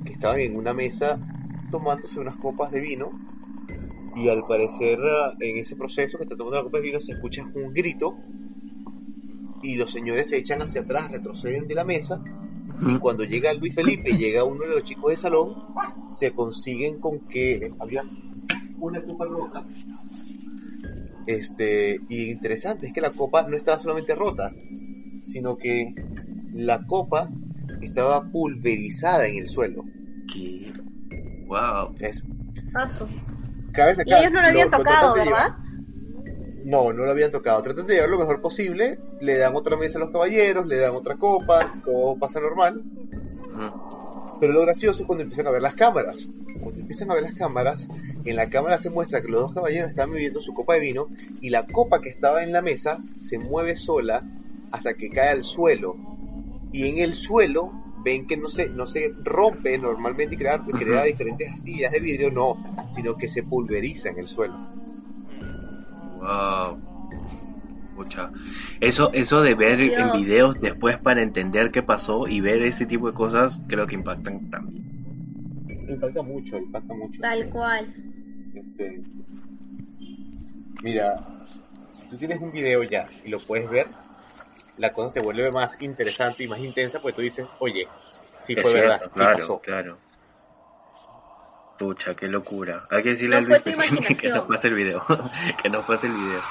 que 0.05 0.13
estaban 0.13 0.39
en 0.39 0.55
una 0.55 0.73
mesa 0.73 1.19
tomándose 1.71 2.19
unas 2.19 2.37
copas 2.37 2.71
de 2.71 2.79
vino. 2.79 3.11
Y 4.15 4.29
al 4.29 4.45
parecer 4.47 4.99
ah, 5.01 5.33
en 5.39 5.57
ese 5.57 5.75
proceso 5.75 6.17
que 6.17 6.23
está 6.23 6.37
tomando 6.37 6.57
la 6.57 6.63
copa 6.63 6.77
de 6.77 6.83
vino 6.83 6.99
se 6.99 7.13
escucha 7.13 7.43
un 7.53 7.73
grito. 7.73 8.15
Y 9.61 9.75
los 9.75 9.91
señores 9.91 10.29
se 10.29 10.37
echan 10.37 10.61
hacia 10.61 10.81
atrás, 10.81 11.11
retroceden 11.11 11.67
de 11.67 11.75
la 11.75 11.83
mesa. 11.83 12.23
Y 12.87 12.97
cuando 12.97 13.23
llega 13.23 13.53
Luis 13.53 13.73
Felipe 13.73 14.17
llega 14.17 14.43
uno 14.43 14.61
de 14.61 14.75
los 14.75 14.83
chicos 14.83 15.09
del 15.09 15.17
salón 15.17 15.55
se 16.09 16.31
consiguen 16.33 16.99
con 16.99 17.19
que 17.21 17.73
había 17.79 18.03
una 18.79 19.01
copa 19.01 19.25
rota. 19.25 19.65
Este 21.25 21.99
y 22.09 22.31
interesante 22.31 22.87
es 22.87 22.93
que 22.93 23.01
la 23.01 23.11
copa 23.11 23.43
no 23.43 23.57
estaba 23.57 23.81
solamente 23.81 24.13
rota 24.13 24.51
sino 25.25 25.57
que 25.57 25.93
la 26.53 26.85
copa 26.85 27.29
estaba 27.81 28.23
pulverizada 28.31 29.27
en 29.27 29.39
el 29.39 29.47
suelo 29.47 29.85
¿Qué? 30.31 30.73
Wow. 31.47 31.95
es 31.99 32.23
paso. 32.73 33.07
cabe 33.71 33.95
Y 34.05 34.13
ellos 34.13 34.31
no 34.31 34.41
lo 34.41 34.47
habían 34.47 34.71
lo 34.71 34.77
tocado, 34.77 35.15
llevar- 35.15 35.25
¿verdad? 35.25 35.57
No, 36.65 36.91
no 36.93 37.05
lo 37.05 37.11
habían 37.11 37.29
tocado. 37.29 37.61
Tratan 37.61 37.85
de 37.85 37.93
llevar 37.93 38.09
lo 38.09 38.17
mejor 38.17 38.41
posible. 38.41 38.99
Le 39.21 39.37
dan 39.37 39.55
otra 39.55 39.77
mesa 39.77 39.99
a 39.99 40.01
los 40.01 40.09
caballeros, 40.09 40.65
le 40.65 40.77
dan 40.77 40.95
otra 40.95 41.15
copa, 41.15 41.75
todo 41.85 42.17
pasa 42.17 42.39
normal. 42.39 42.81
Pero 44.39 44.51
lo 44.53 44.61
gracioso 44.61 45.03
es 45.03 45.07
cuando 45.07 45.21
empiezan 45.23 45.45
a 45.47 45.51
ver 45.51 45.61
las 45.61 45.75
cámaras. 45.75 46.27
Cuando 46.61 46.81
empiezan 46.81 47.11
a 47.11 47.13
ver 47.13 47.23
las 47.23 47.35
cámaras, 47.35 47.87
en 48.25 48.35
la 48.35 48.49
cámara 48.49 48.77
se 48.79 48.89
muestra 48.89 49.21
que 49.21 49.27
los 49.27 49.41
dos 49.41 49.53
caballeros 49.53 49.91
están 49.91 50.11
bebiendo 50.11 50.41
su 50.41 50.53
copa 50.53 50.73
de 50.73 50.79
vino 50.79 51.07
y 51.39 51.49
la 51.51 51.67
copa 51.67 52.01
que 52.01 52.09
estaba 52.09 52.43
en 52.43 52.51
la 52.51 52.61
mesa 52.63 52.97
se 53.17 53.37
mueve 53.37 53.75
sola 53.75 54.23
hasta 54.71 54.95
que 54.95 55.09
cae 55.11 55.29
al 55.29 55.43
suelo. 55.43 55.95
Y 56.71 56.87
en 56.87 56.97
el 56.97 57.13
suelo 57.15 57.71
ven 58.03 58.27
que 58.27 58.37
no 58.37 58.47
se, 58.47 58.69
no 58.69 58.85
se 58.85 59.13
rompe 59.23 59.77
normalmente 59.77 60.35
y 60.35 60.37
crea, 60.37 60.57
diferentes 61.03 61.51
astillas 61.51 61.91
de 61.91 61.99
vidrio, 61.99 62.31
no, 62.31 62.57
sino 62.93 63.15
que 63.17 63.27
se 63.27 63.43
pulveriza 63.43 64.09
en 64.09 64.19
el 64.19 64.27
suelo. 64.27 64.55
Wow. 66.19 66.77
Pucha. 67.95 68.29
Eso, 68.81 69.11
eso 69.13 69.41
de 69.41 69.55
ver 69.55 69.79
en 69.79 70.11
videos 70.11 70.59
después 70.59 70.97
para 70.97 71.23
entender 71.23 71.71
qué 71.71 71.81
pasó 71.81 72.27
y 72.27 72.41
ver 72.41 72.61
ese 72.61 72.85
tipo 72.85 73.07
de 73.07 73.13
cosas, 73.13 73.63
creo 73.67 73.87
que 73.87 73.95
impactan 73.95 74.49
también. 74.49 74.85
Impacta 75.87 76.21
mucho, 76.21 76.57
impacta 76.57 76.93
mucho. 76.93 77.21
Tal 77.21 77.49
cual. 77.49 77.93
Este, 78.53 79.01
mira, 80.83 81.15
si 81.91 82.05
tú 82.05 82.17
tienes 82.17 82.41
un 82.41 82.51
video 82.51 82.83
ya 82.83 83.07
y 83.23 83.29
lo 83.29 83.39
puedes 83.39 83.69
ver, 83.69 83.87
la 84.77 84.93
cosa 84.93 85.11
se 85.13 85.19
vuelve 85.21 85.51
más 85.51 85.79
interesante 85.81 86.43
y 86.43 86.47
más 86.47 86.59
intensa 86.59 86.99
porque 86.99 87.15
tú 87.15 87.21
dices, 87.21 87.47
oye, 87.59 87.87
sí 88.39 88.55
Es 88.55 88.61
fue 88.61 88.71
cierto, 88.71 88.89
verdad, 88.89 89.01
sí 89.11 89.19
claro, 89.19 89.39
pasó. 89.39 89.59
claro. 89.59 89.97
Pucha, 91.77 92.15
qué 92.15 92.27
locura. 92.27 92.85
Hay 92.89 93.03
que 93.03 93.09
decirle 93.09 93.35
No 93.35 93.41
a 93.41 93.45
fue 93.45 93.61
Luis 93.65 94.17
que, 94.21 94.29
nos 94.29 94.47
pase 94.47 94.67
el 94.69 94.75
video. 94.75 95.03
que 95.61 95.69
nos 95.69 95.85
pase 95.85 96.07
el 96.07 96.13
video. 96.13 96.41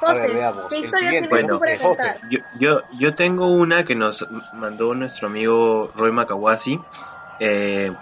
José, 0.00 0.34
veamos. 0.34 0.64
¿qué 0.68 0.78
historia 0.78 1.10
tienes 1.10 1.28
Bueno, 1.30 1.48
tú 1.48 1.58
para 1.60 1.78
contar? 1.78 2.18
Yo, 2.28 2.38
yo, 2.58 2.82
yo 2.98 3.14
tengo 3.14 3.46
una 3.46 3.84
que 3.84 3.94
nos 3.94 4.26
mandó 4.52 4.94
nuestro 4.94 5.28
amigo 5.28 5.92
Roy 5.94 6.10
Makawasi. 6.10 6.80
Eh, 7.38 7.92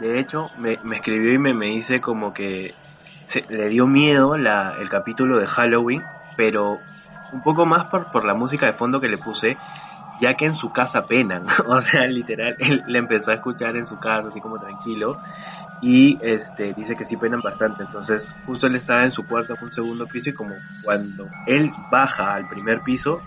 de 0.00 0.20
hecho, 0.20 0.50
me, 0.56 0.78
me 0.84 0.96
escribió 0.96 1.32
y 1.32 1.38
me, 1.38 1.52
me 1.52 1.66
dice 1.66 2.00
como 2.00 2.32
que 2.32 2.74
se- 3.26 3.44
le 3.48 3.68
dio 3.68 3.88
miedo 3.88 4.36
la, 4.36 4.76
el 4.78 4.88
capítulo 4.88 5.38
de 5.38 5.46
Halloween, 5.48 6.02
pero 6.36 6.78
un 7.36 7.42
poco 7.42 7.66
más 7.66 7.84
por, 7.86 8.10
por 8.10 8.24
la 8.24 8.34
música 8.34 8.66
de 8.66 8.72
fondo 8.72 9.00
que 9.00 9.08
le 9.08 9.18
puse, 9.18 9.58
ya 10.20 10.34
que 10.34 10.46
en 10.46 10.54
su 10.54 10.72
casa 10.72 11.06
penan. 11.06 11.44
o 11.66 11.80
sea, 11.80 12.06
literal, 12.06 12.56
él 12.58 12.82
le 12.86 12.98
empezó 12.98 13.30
a 13.30 13.34
escuchar 13.34 13.76
en 13.76 13.86
su 13.86 13.98
casa, 13.98 14.28
así 14.28 14.40
como 14.40 14.58
tranquilo, 14.58 15.18
y 15.82 16.18
este 16.22 16.72
dice 16.72 16.96
que 16.96 17.04
sí 17.04 17.16
penan 17.16 17.40
bastante. 17.40 17.82
Entonces, 17.82 18.26
justo 18.46 18.66
él 18.66 18.76
estaba 18.76 19.04
en 19.04 19.12
su 19.12 19.26
cuarto, 19.26 19.54
en 19.54 19.64
un 19.64 19.72
segundo 19.72 20.06
piso, 20.06 20.30
y 20.30 20.34
como 20.34 20.54
cuando 20.82 21.28
él 21.46 21.70
baja 21.90 22.34
al 22.34 22.46
primer 22.46 22.80
piso, 22.82 23.20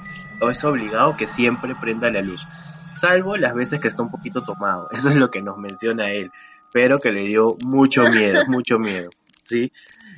es 0.49 0.63
obligado 0.63 1.15
que 1.15 1.27
siempre 1.27 1.75
prenda 1.75 2.09
la 2.09 2.21
luz. 2.21 2.47
Salvo 2.95 3.37
las 3.37 3.53
veces 3.53 3.79
que 3.79 3.87
está 3.87 4.01
un 4.03 4.09
poquito 4.09 4.41
tomado. 4.41 4.89
Eso 4.91 5.09
es 5.09 5.15
lo 5.15 5.29
que 5.29 5.41
nos 5.41 5.57
menciona 5.57 6.11
él. 6.11 6.31
Pero 6.71 6.99
que 6.99 7.11
le 7.11 7.23
dio 7.23 7.57
mucho 7.63 8.03
miedo, 8.03 8.41
mucho 8.47 8.77
miedo. 8.77 9.09
¿Sí? 9.43 9.71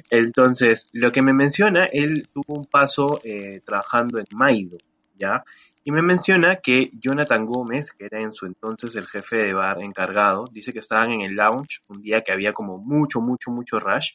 Entonces, 0.09 0.87
lo 0.93 1.11
que 1.11 1.21
me 1.21 1.33
menciona, 1.33 1.85
él 1.85 2.23
tuvo 2.33 2.59
un 2.59 2.65
paso 2.65 3.19
eh, 3.23 3.61
trabajando 3.65 4.19
en 4.19 4.25
Maido, 4.35 4.77
¿ya? 5.15 5.43
Y 5.83 5.91
me 5.91 6.01
menciona 6.03 6.57
que 6.57 6.89
Jonathan 6.93 7.45
Gómez, 7.45 7.91
que 7.91 8.05
era 8.05 8.19
en 8.21 8.33
su 8.33 8.45
entonces 8.45 8.95
el 8.95 9.07
jefe 9.07 9.37
de 9.37 9.53
bar 9.53 9.81
encargado, 9.81 10.45
dice 10.51 10.73
que 10.73 10.79
estaban 10.79 11.11
en 11.11 11.21
el 11.21 11.35
lounge 11.35 11.79
un 11.87 12.01
día 12.01 12.21
que 12.21 12.31
había 12.31 12.53
como 12.53 12.77
mucho, 12.77 13.19
mucho, 13.21 13.49
mucho 13.51 13.79
rush, 13.79 14.09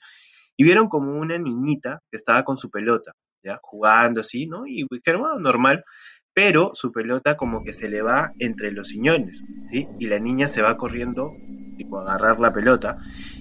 y 0.56 0.64
vieron 0.64 0.88
como 0.88 1.12
una 1.18 1.38
niñita 1.38 2.00
que 2.10 2.16
estaba 2.16 2.44
con 2.44 2.56
su 2.56 2.70
pelota, 2.70 3.12
¿ya? 3.42 3.58
Jugando 3.62 4.20
así, 4.20 4.46
¿no? 4.46 4.66
Y 4.66 4.86
que 5.02 5.10
era 5.10 5.18
bueno, 5.18 5.38
normal, 5.38 5.84
pero 6.32 6.70
su 6.74 6.92
pelota 6.92 7.36
como 7.36 7.62
que 7.62 7.72
se 7.72 7.88
le 7.88 8.02
va 8.02 8.32
entre 8.38 8.70
los 8.72 8.88
sillones, 8.88 9.44
¿sí? 9.64 9.90
Y 9.98 10.06
la 10.08 10.18
niña 10.18 10.48
se 10.48 10.62
va 10.62 10.76
corriendo, 10.76 11.36
tipo, 11.76 12.00
agarrar 12.00 12.38
la 12.40 12.52
pelota, 12.52 12.98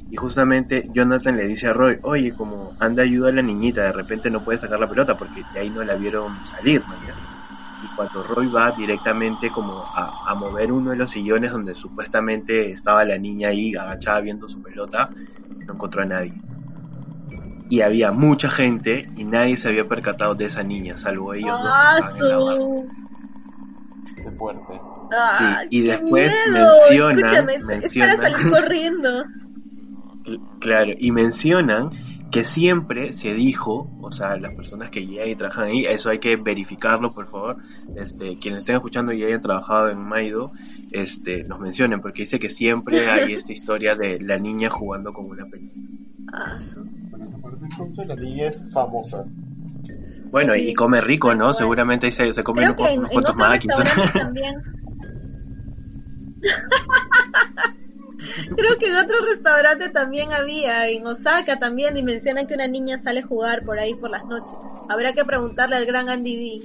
y 0.10 0.18
justamente 0.18 0.88
Jonathan 0.92 1.38
le 1.38 1.48
dice 1.48 1.68
a 1.68 1.74
Roy, 1.74 2.00
oye, 2.04 2.34
como 2.34 2.76
anda 2.80 3.04
ayuda 3.04 3.30
a 3.30 3.34
la 3.34 3.42
niñita, 3.42 3.84
de 3.84 3.92
repente 3.94 4.30
no 4.32 4.44
puede 4.44 4.60
sacar 4.60 4.80
la 4.80 4.90
pelota 4.90 5.18
porque 5.18 5.46
de 5.52 5.60
ahí 5.60 5.72
no 5.72 5.84
la 5.84 5.96
vieron 5.96 6.44
salir, 6.46 6.88
¿no? 6.88 7.06
Y 7.80 7.90
cuando 7.92 8.24
Roy 8.24 8.48
va 8.50 8.72
directamente 8.74 9.52
como 9.52 9.90
a, 9.94 10.18
a 10.26 10.36
mover 10.36 10.72
uno 10.74 10.92
de 10.92 10.98
los 10.98 11.12
sillones 11.12 11.52
donde 11.52 11.76
supuestamente 11.76 12.72
estaba 12.72 13.06
la 13.06 13.18
niña 13.18 13.50
ahí 13.50 13.76
agachada 13.76 14.22
viendo 14.22 14.48
su 14.50 14.62
pelota, 14.62 15.14
no 15.68 15.74
encontró 15.76 16.04
a 16.04 16.06
nadie. 16.06 16.44
Y 17.68 17.82
había 17.82 18.12
mucha 18.12 18.50
gente 18.50 19.12
y 19.14 19.24
nadie 19.26 19.58
se 19.58 19.70
había 19.70 19.88
percatado 19.88 20.34
de 20.34 20.46
esa 20.46 20.64
niña, 20.64 20.98
salvo 20.98 21.36
ellos 21.36 21.62
dos 21.62 21.78
¡Ah, 21.78 21.78
que 21.78 21.86
estaban 21.86 22.18
en 22.18 22.28
la 22.28 22.40
barra. 22.40 22.66
su! 22.66 22.92
Qué 24.04 24.25
fuerte. 24.38 24.82
¡Ah, 25.12 25.62
Sí, 25.70 25.78
y 25.78 25.82
después 25.82 26.34
miedo! 26.46 26.68
mencionan- 26.68 27.20
Escúchame, 27.20 27.54
es- 27.56 27.62
es 27.62 27.66
mencionan- 27.68 28.18
para 28.18 28.30
salir 28.32 28.52
corriendo. 28.52 29.26
Cl- 30.26 30.42
Claro, 30.60 30.94
y 30.98 31.12
mencionan 31.12 31.90
que 32.32 32.44
siempre 32.44 33.14
se 33.14 33.34
dijo, 33.34 33.92
o 34.02 34.12
sea, 34.12 34.36
las 34.38 34.54
personas 34.56 34.90
que 34.90 35.06
ya 35.08 35.26
y 35.26 35.36
trabajan 35.36 35.66
ahí, 35.66 35.86
eso 35.86 36.10
hay 36.10 36.20
que 36.20 36.36
verificarlo, 36.36 37.14
por 37.14 37.28
favor, 37.28 37.58
este, 37.96 38.38
quienes 38.40 38.62
estén 38.62 38.76
escuchando 38.76 39.14
y 39.14 39.24
hayan 39.24 39.42
trabajado 39.42 39.90
en 39.90 40.00
Maido, 40.00 40.52
este, 40.92 41.44
nos 41.44 41.60
mencionen, 41.60 42.02
porque 42.02 42.24
dice 42.24 42.40
que 42.40 42.50
siempre 42.50 42.98
hay 43.30 43.34
esta 43.34 43.54
historia 43.54 43.96
de 43.96 44.20
la 44.20 44.38
niña 44.40 44.70
jugando 44.70 45.14
con 45.14 45.26
una 45.26 45.46
pelota. 45.46 45.72
Ah, 46.34 46.58
entonces, 47.62 48.08
la 48.08 48.16
niña 48.16 48.46
es 48.48 48.64
famosa. 48.72 49.26
Bueno, 50.36 50.54
y 50.54 50.74
come 50.74 51.00
rico, 51.00 51.34
¿no? 51.34 51.54
Seguramente 51.54 52.08
ahí 52.08 52.12
se, 52.12 52.30
se 52.34 52.44
comen 52.44 52.66
Creo 52.66 52.76
que 52.76 52.94
en, 52.94 53.08
unos 53.10 53.36
cuantos 53.36 53.78
también. 54.14 54.62
Creo 56.42 56.58
que 58.78 58.88
en 58.88 58.98
otro 58.98 59.16
restaurante 59.30 59.88
también 59.88 60.34
había, 60.34 60.90
en 60.90 61.08
Osaka 61.08 61.58
también, 61.58 61.96
y 61.96 62.04
mencionan 62.04 62.48
que 62.48 62.56
una 62.56 62.68
niña 62.68 62.98
sale 62.98 63.22
a 63.22 63.26
jugar 63.26 63.64
por 63.64 63.80
ahí 63.80 63.96
por 63.96 64.10
las 64.10 64.28
noches. 64.28 64.60
Habrá 64.90 65.14
que 65.14 65.24
preguntarle 65.24 65.78
al 65.78 65.86
gran 65.86 66.10
Andy 66.10 66.36
B. 66.36 66.60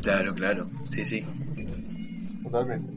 Claro, 0.00 0.32
claro, 0.32 0.70
sí, 0.84 1.04
sí. 1.04 1.26
Totalmente. 2.44 2.92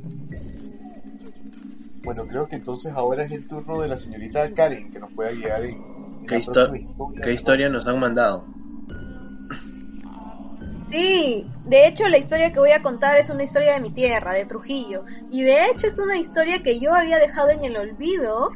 Bueno, 2.04 2.28
creo 2.28 2.48
que 2.48 2.58
entonces 2.58 2.94
ahora 2.96 3.24
es 3.24 3.32
el 3.32 3.48
turno 3.48 3.82
de 3.82 3.88
la 3.88 3.98
señorita 3.98 4.54
Karen, 4.54 4.92
que 4.92 5.00
nos 5.00 5.12
pueda 5.14 5.32
guiar 5.32 5.64
en, 5.64 5.72
en 5.72 6.28
¿Qué, 6.28 6.38
histo- 6.38 6.78
historia. 6.78 7.22
¿Qué 7.24 7.34
historia 7.34 7.70
nos 7.70 7.88
han 7.88 8.00
mandado? 8.00 8.51
Sí, 10.92 11.46
de 11.66 11.88
hecho 11.88 12.08
la 12.10 12.18
historia 12.18 12.52
que 12.52 12.60
voy 12.60 12.72
a 12.72 12.82
contar 12.82 13.18
es 13.18 13.30
una 13.30 13.44
historia 13.44 13.74
de 13.74 13.80
mi 13.80 13.90
tierra, 13.92 14.34
de 14.34 14.46
Trujillo. 14.46 15.04
Y 15.30 15.44
de 15.44 15.66
hecho 15.66 15.88
es 15.88 15.98
una 15.98 16.18
historia 16.18 16.62
que 16.62 16.80
yo 16.80 16.94
había 16.94 17.18
dejado 17.18 17.50
en 17.50 17.64
el 17.64 17.78
olvido 17.78 18.52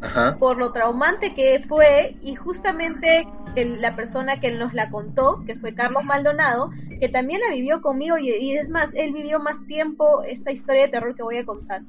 Ajá. 0.00 0.36
por 0.38 0.58
lo 0.58 0.72
traumante 0.72 1.34
que 1.34 1.64
fue 1.66 2.16
y 2.22 2.34
justamente 2.34 3.26
el- 3.54 3.80
la 3.80 3.96
persona 3.96 4.38
que 4.38 4.50
nos 4.52 4.74
la 4.74 4.90
contó, 4.90 5.42
que 5.46 5.56
fue 5.56 5.74
Carlos 5.74 6.04
Maldonado, 6.04 6.70
que 7.00 7.08
también 7.08 7.40
la 7.46 7.54
vivió 7.54 7.80
conmigo 7.80 8.18
y, 8.18 8.30
y 8.30 8.56
es 8.56 8.68
más, 8.68 8.94
él 8.94 9.12
vivió 9.12 9.38
más 9.40 9.64
tiempo 9.66 10.22
esta 10.24 10.50
historia 10.52 10.82
de 10.82 10.88
terror 10.88 11.14
que 11.14 11.22
voy 11.22 11.38
a 11.38 11.44
contar. 11.44 11.82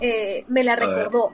Eh, 0.00 0.44
me 0.48 0.62
la 0.64 0.76
recordó. 0.76 1.32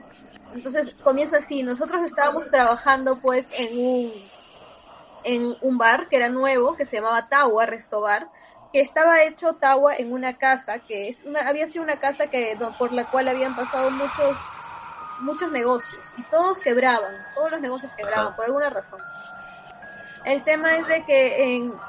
Entonces 0.55 0.95
comienza 1.03 1.38
así, 1.38 1.62
nosotros 1.62 2.03
estábamos 2.05 2.49
trabajando 2.49 3.17
pues 3.21 3.49
en 3.59 3.79
un 3.79 4.12
en 5.24 5.56
un 5.60 5.78
bar 5.78 6.08
que 6.08 6.16
era 6.16 6.28
nuevo, 6.30 6.76
que 6.76 6.84
se 6.87 6.96
llamaba 6.96 7.28
Tawa 7.28 7.66
Resto 7.66 8.00
Bar, 8.02 8.30
que 8.72 8.80
estaba 8.80 9.22
hecho 9.24 9.56
Tawa 9.56 9.96
en 9.96 10.12
una 10.12 10.38
casa, 10.38 10.80
que 10.80 11.08
es 11.08 11.24
una, 11.24 11.48
había 11.48 11.66
sido 11.66 11.84
una 11.84 11.98
casa 12.00 12.28
que 12.28 12.56
por 12.78 12.92
la 12.92 13.08
cual 13.08 13.28
habían 13.28 13.54
pasado 13.56 13.90
muchos 13.90 14.62
muchos 15.18 15.50
negocios 15.52 16.12
y 16.16 16.24
todos 16.24 16.60
quebraban, 16.60 17.26
todos 17.34 17.50
los 17.52 17.60
negocios 17.60 17.92
quebraban 17.96 18.30
Ajá. 18.30 18.37
por 18.37 18.46
alguna 18.46 18.70
razón. 18.70 19.04
El 20.24 20.42
tema 20.44 20.76
es 20.78 20.87
de 20.88 21.04
que 21.04 21.56
en, 21.56 21.82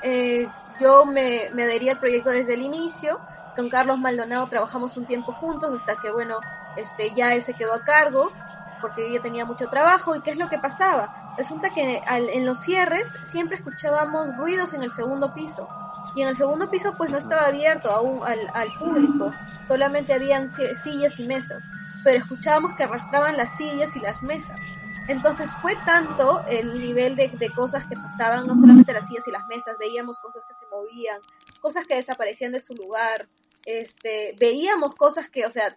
eh, 0.00 0.54
yo 0.76 1.04
me, 1.04 1.50
me 1.52 1.64
adherí 1.64 1.88
al 1.88 1.98
proyecto 1.98 2.30
desde 2.30 2.54
el 2.54 2.62
inicio, 2.62 3.22
con 3.54 3.68
Carlos 3.68 3.98
Maldonado 4.00 4.48
trabajamos 4.48 4.96
un 4.96 5.06
tiempo 5.06 5.32
juntos 5.32 5.72
hasta 5.74 5.98
que 5.98 6.10
bueno, 6.10 6.46
este 6.74 7.14
ya 7.14 7.34
él 7.34 7.42
se 7.42 7.54
quedó 7.54 7.74
a 7.74 7.84
cargo 7.84 8.38
porque 8.80 9.12
ya 9.12 9.20
tenía 9.20 9.44
mucho 9.44 9.68
trabajo 9.68 10.16
y 10.16 10.22
qué 10.22 10.30
es 10.32 10.38
lo 10.38 10.48
que 10.48 10.58
pasaba. 10.58 11.12
Resulta 11.36 11.70
que 11.70 12.02
al- 12.06 12.28
en 12.28 12.44
los 12.46 12.60
cierres 12.60 13.14
siempre 13.24 13.56
escuchábamos 13.56 14.36
ruidos 14.36 14.74
en 14.74 14.82
el 14.82 14.90
segundo 14.92 15.32
piso. 15.34 15.68
Y 16.14 16.20
en 16.22 16.28
el 16.28 16.36
segundo 16.36 16.70
piso 16.70 16.94
pues 16.96 17.10
no 17.10 17.16
estaba 17.16 17.46
abierto 17.46 17.90
aún 17.90 18.22
al, 18.24 18.38
al 18.54 18.68
público, 18.78 19.32
solamente 19.66 20.12
habían 20.12 20.46
si- 20.46 20.74
sillas 20.74 21.18
y 21.18 21.26
mesas, 21.26 21.64
pero 22.04 22.18
escuchábamos 22.18 22.74
que 22.74 22.82
arrastraban 22.84 23.36
las 23.38 23.56
sillas 23.56 23.96
y 23.96 24.00
las 24.00 24.22
mesas. 24.22 24.60
Entonces 25.08 25.50
fue 25.62 25.74
tanto 25.86 26.44
el 26.48 26.78
nivel 26.78 27.16
de, 27.16 27.28
de 27.28 27.50
cosas 27.50 27.86
que 27.86 27.96
pasaban, 27.96 28.46
no 28.46 28.54
solamente 28.54 28.92
las 28.92 29.06
sillas 29.08 29.26
y 29.26 29.30
las 29.30 29.46
mesas, 29.48 29.76
veíamos 29.78 30.18
cosas 30.20 30.44
que 30.46 30.54
se 30.54 30.66
movían, 30.70 31.18
cosas 31.60 31.86
que 31.86 31.94
desaparecían 31.96 32.52
de 32.52 32.60
su 32.60 32.74
lugar, 32.74 33.28
este, 33.64 34.36
veíamos 34.38 34.94
cosas 34.94 35.30
que, 35.30 35.46
o 35.46 35.50
sea, 35.50 35.74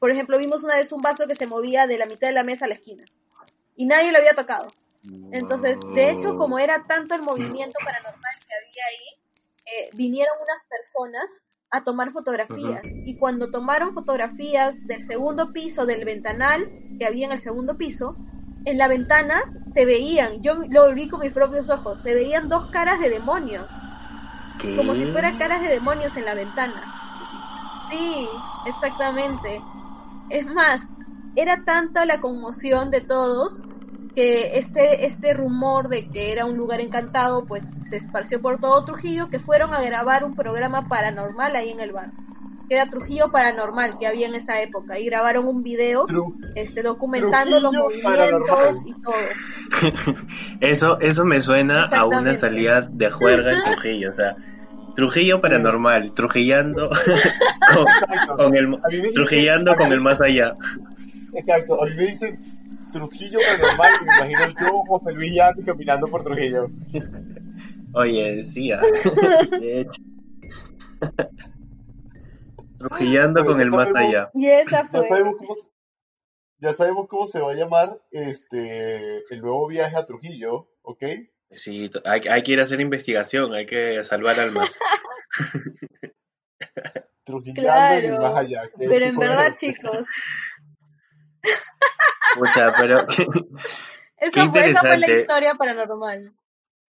por 0.00 0.10
ejemplo, 0.10 0.36
vimos 0.36 0.64
una 0.64 0.74
vez 0.76 0.90
un 0.92 1.00
vaso 1.02 1.26
que 1.28 1.34
se 1.36 1.46
movía 1.46 1.86
de 1.86 1.96
la 1.96 2.06
mitad 2.06 2.26
de 2.26 2.34
la 2.34 2.42
mesa 2.44 2.64
a 2.64 2.68
la 2.68 2.74
esquina. 2.74 3.04
Y 3.76 3.86
nadie 3.86 4.10
lo 4.12 4.18
había 4.18 4.34
tocado. 4.34 4.72
Entonces, 5.30 5.78
de 5.94 6.10
hecho, 6.10 6.36
como 6.36 6.58
era 6.58 6.84
tanto 6.86 7.14
el 7.14 7.22
movimiento 7.22 7.78
paranormal 7.84 8.34
que 8.46 8.54
había 8.54 8.84
ahí, 8.90 9.20
eh, 9.66 9.90
vinieron 9.94 10.34
unas 10.42 10.64
personas 10.64 11.42
a 11.70 11.84
tomar 11.84 12.10
fotografías. 12.10 12.96
Y 13.04 13.16
cuando 13.16 13.50
tomaron 13.50 13.92
fotografías 13.92 14.76
del 14.86 15.02
segundo 15.02 15.52
piso, 15.52 15.86
del 15.86 16.04
ventanal 16.04 16.60
que 16.98 17.06
había 17.06 17.26
en 17.26 17.32
el 17.32 17.38
segundo 17.38 17.76
piso, 17.76 18.16
en 18.64 18.76
la 18.76 18.88
ventana 18.88 19.40
se 19.62 19.84
veían, 19.84 20.42
yo 20.42 20.62
lo 20.68 20.92
vi 20.94 21.08
con 21.08 21.20
mis 21.20 21.32
propios 21.32 21.70
ojos, 21.70 21.98
se 22.00 22.12
veían 22.14 22.48
dos 22.48 22.66
caras 22.66 23.00
de 23.00 23.08
demonios, 23.08 23.70
¿Qué? 24.58 24.76
como 24.76 24.94
si 24.94 25.06
fueran 25.06 25.38
caras 25.38 25.62
de 25.62 25.68
demonios 25.68 26.16
en 26.16 26.24
la 26.24 26.34
ventana. 26.34 26.92
Sí, 27.88 28.28
exactamente. 28.64 29.64
Es 30.28 30.46
más, 30.46 30.82
era 31.34 31.64
tanta 31.64 32.04
la 32.04 32.20
conmoción 32.20 32.90
de 32.90 33.00
todos 33.00 33.62
que 34.14 34.58
este, 34.58 35.06
este 35.06 35.32
rumor 35.34 35.88
de 35.88 36.08
que 36.10 36.32
era 36.32 36.44
un 36.44 36.56
lugar 36.56 36.80
encantado 36.80 37.46
pues 37.46 37.64
se 37.88 37.96
esparció 37.96 38.40
por 38.40 38.58
todo 38.58 38.84
Trujillo 38.84 39.28
que 39.30 39.38
fueron 39.38 39.72
a 39.74 39.82
grabar 39.82 40.24
un 40.24 40.34
programa 40.34 40.88
paranormal 40.88 41.54
ahí 41.56 41.70
en 41.70 41.80
el 41.80 41.92
bar. 41.92 42.10
Que 42.68 42.76
era 42.76 42.88
Trujillo 42.88 43.32
Paranormal 43.32 43.98
que 43.98 44.06
había 44.06 44.28
en 44.28 44.34
esa 44.36 44.60
época. 44.62 44.96
Y 44.98 45.06
grabaron 45.06 45.46
un 45.48 45.62
video 45.64 46.06
Tru- 46.06 46.36
este 46.54 46.82
documentando 46.84 47.58
los 47.58 47.72
movimientos 47.72 48.04
Paranormal. 48.20 48.74
y 48.86 48.94
todo. 49.02 49.14
Eso, 50.60 50.98
eso 51.00 51.24
me 51.24 51.40
suena 51.40 51.84
a 51.84 52.04
una 52.06 52.36
salida 52.36 52.88
de 52.90 53.10
juerga 53.10 53.52
en 53.52 53.62
Trujillo, 53.62 54.10
o 54.12 54.14
sea, 54.14 54.36
Trujillo 54.94 55.40
paranormal, 55.40 56.12
trujillando 56.14 56.90
con, 58.36 58.56
el, 58.56 58.78
trujillando 59.14 59.76
con 59.76 59.92
el 59.92 60.00
más 60.00 60.20
allá. 60.20 60.52
Exacto, 61.34 61.82
a 61.82 61.86
mí 61.86 61.94
me 61.96 62.06
dicen 62.06 62.40
Trujillo 62.90 63.38
paranormal 63.38 63.90
y 64.00 64.04
me 64.04 64.32
imagino 64.32 64.60
yo, 64.60 64.82
José 64.86 65.12
Luis 65.12 65.34
Yati, 65.34 65.62
caminando 65.62 66.06
por 66.08 66.22
Trujillo. 66.22 66.68
Oye, 67.92 68.36
decía, 68.36 68.80
de 69.60 69.80
hecho. 69.80 70.02
Trujillando 72.78 73.44
con 73.44 73.60
el 73.60 73.70
más 73.70 73.94
allá. 73.94 74.30
Y 74.34 74.46
esa 74.46 74.86
fue. 74.88 75.02
Ya 75.02 75.08
sabemos, 75.08 75.34
cómo, 75.36 75.54
ya 76.58 76.72
sabemos 76.72 77.08
cómo 77.08 77.26
se 77.26 77.40
va 77.40 77.52
a 77.52 77.54
llamar 77.54 78.00
este 78.10 79.18
el 79.32 79.40
nuevo 79.40 79.66
viaje 79.66 79.96
a 79.96 80.06
Trujillo, 80.06 80.70
¿ok? 80.82 81.04
Sí, 81.52 81.90
hay, 82.04 82.20
hay 82.28 82.42
que 82.42 82.52
ir 82.52 82.60
a 82.60 82.64
hacer 82.64 82.80
investigación, 82.80 83.54
hay 83.54 83.66
que 83.66 84.04
salvar 84.04 84.38
almas. 84.38 84.78
Trujillando 87.24 87.62
Claro, 87.62 88.06
y 88.06 88.18
más 88.18 88.36
allá. 88.36 88.62
¿qué 88.78 88.88
Pero 88.88 89.04
en 89.04 89.18
verdad, 89.18 89.54
chicos, 89.56 90.06
Pucha, 92.34 92.72
pero 92.78 92.98
esa 94.16 94.30
Qué 94.32 94.50
fue, 94.50 94.70
esa 94.70 94.80
fue 94.80 94.98
la 94.98 95.08
historia 95.10 95.54
paranormal. 95.54 96.32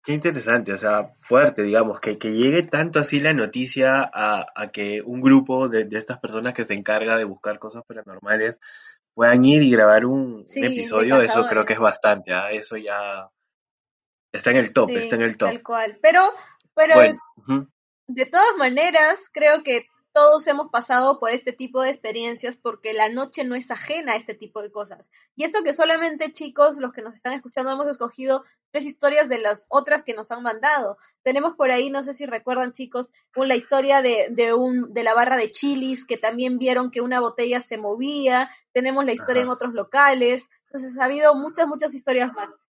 qué 0.03 0.13
interesante, 0.13 0.73
o 0.73 0.77
sea, 0.77 1.07
fuerte, 1.21 1.61
digamos, 1.63 1.99
que, 1.99 2.17
que 2.17 2.31
llegue 2.33 2.63
tanto 2.63 2.99
así 2.99 3.19
la 3.19 3.33
noticia 3.33 4.01
a, 4.13 4.45
a 4.55 4.71
que 4.71 5.01
un 5.01 5.21
grupo 5.21 5.69
de, 5.69 5.85
de 5.85 5.97
estas 5.97 6.19
personas 6.19 6.53
que 6.53 6.63
se 6.63 6.73
encarga 6.73 7.17
de 7.17 7.25
buscar 7.25 7.59
cosas 7.59 7.83
paranormales 7.85 8.59
puedan 9.13 9.43
ir 9.45 9.63
y 9.63 9.71
grabar 9.71 10.05
un, 10.05 10.45
Sí, 10.47 10.63
episodio, 10.65 11.21
eso 11.21 11.45
creo 11.47 11.65
que 11.65 11.73
es 11.73 11.79
bastante, 11.79 12.33
¿ah? 12.33 12.51
Eso 12.51 12.77
ya 12.77 13.29
está 14.31 14.51
en 14.51 14.57
el 14.57 14.73
top, 14.73 14.89
Sí, 14.89 14.95
está 14.95 15.15
en 15.15 15.23
el 15.23 15.37
top. 15.37 15.49
Tal 15.49 15.63
cual. 15.63 15.99
Pero, 16.01 16.33
pero 16.73 16.95
Bueno, 16.95 17.19
de 18.07 18.25
todas 18.25 18.55
maneras, 18.57 19.29
creo 19.31 19.61
que 19.63 19.85
todos 20.19 20.45
hemos 20.47 20.69
pasado 20.69 21.17
por 21.17 21.31
este 21.31 21.53
tipo 21.53 21.81
de 21.81 21.91
experiencias 21.91 22.57
porque 22.57 22.91
la 22.91 23.07
noche 23.07 23.45
no 23.45 23.55
es 23.55 23.71
ajena 23.71 24.11
a 24.11 24.15
este 24.17 24.33
tipo 24.33 24.61
de 24.61 24.69
cosas. 24.69 25.09
Y 25.37 25.45
eso 25.45 25.63
que 25.63 25.71
solamente 25.71 26.33
chicos, 26.33 26.75
los 26.75 26.91
que 26.91 27.01
nos 27.01 27.15
están 27.15 27.31
escuchando, 27.31 27.71
hemos 27.71 27.87
escogido 27.87 28.43
tres 28.69 28.85
historias 28.85 29.29
de 29.29 29.39
las 29.39 29.65
otras 29.69 30.03
que 30.03 30.13
nos 30.13 30.29
han 30.31 30.43
mandado. 30.43 30.97
Tenemos 31.23 31.55
por 31.55 31.71
ahí, 31.71 31.89
no 31.89 32.03
sé 32.03 32.13
si 32.13 32.25
recuerdan 32.25 32.73
chicos, 32.73 33.13
la 33.33 33.55
historia 33.55 34.01
de, 34.01 34.27
de, 34.29 34.53
un, 34.53 34.93
de 34.93 35.03
la 35.03 35.13
barra 35.13 35.37
de 35.37 35.51
chilis, 35.51 36.03
que 36.03 36.17
también 36.17 36.57
vieron 36.57 36.91
que 36.91 36.99
una 36.99 37.21
botella 37.21 37.61
se 37.61 37.77
movía. 37.77 38.49
Tenemos 38.73 39.05
la 39.05 39.13
historia 39.13 39.43
Ajá. 39.43 39.47
en 39.47 39.53
otros 39.53 39.73
locales. 39.73 40.49
Entonces 40.65 40.99
ha 40.99 41.05
habido 41.05 41.33
muchas, 41.35 41.65
muchas 41.65 41.93
historias 41.93 42.33
más. 42.33 42.67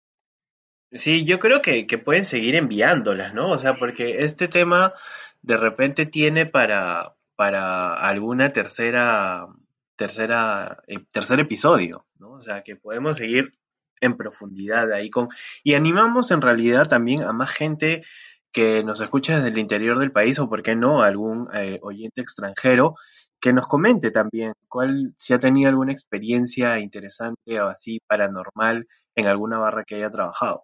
Sí, 0.92 1.24
yo 1.24 1.40
creo 1.40 1.62
que, 1.62 1.88
que 1.88 1.98
pueden 1.98 2.26
seguir 2.26 2.56
enviándolas, 2.56 3.34
¿no? 3.34 3.50
O 3.52 3.58
sea, 3.58 3.76
porque 3.76 4.26
este 4.26 4.50
tema 4.50 4.94
de 5.42 5.56
repente 5.56 6.06
tiene 6.06 6.46
para, 6.46 7.16
para 7.38 7.94
alguna 7.94 8.52
tercera, 8.52 9.48
tercera, 9.96 10.84
eh, 10.88 10.98
tercer 11.14 11.40
episodio, 11.40 12.08
¿no? 12.18 12.32
O 12.32 12.42
sea, 12.42 12.64
que 12.64 12.76
podemos 12.76 13.18
seguir 13.18 13.54
en 14.02 14.18
profundidad 14.18 14.92
ahí 14.92 15.10
con, 15.10 15.30
y 15.64 15.76
animamos 15.76 16.32
en 16.32 16.42
realidad 16.42 16.84
también 16.88 17.22
a 17.22 17.34
más 17.34 17.52
gente 17.52 18.04
que 18.52 18.84
nos 18.84 19.02
escucha 19.02 19.36
desde 19.36 19.50
el 19.50 19.60
interior 19.60 20.00
del 20.00 20.12
país 20.12 20.40
o, 20.40 20.50
por 20.50 20.64
qué 20.64 20.76
no, 20.76 21.04
algún 21.04 21.48
eh, 21.54 21.80
oyente 21.84 22.22
extranjero 22.22 22.96
que 23.40 23.54
nos 23.54 23.68
comente 23.68 24.10
también 24.10 24.54
cuál, 24.68 25.14
si 25.20 25.34
ha 25.34 25.40
tenido 25.40 25.70
alguna 25.70 25.94
experiencia 25.94 26.80
interesante 26.80 27.62
o 27.62 27.68
así 27.68 28.00
paranormal 28.08 28.88
en 29.16 29.28
alguna 29.28 29.60
barra 29.60 29.84
que 29.84 29.96
haya 29.96 30.10
trabajado. 30.10 30.64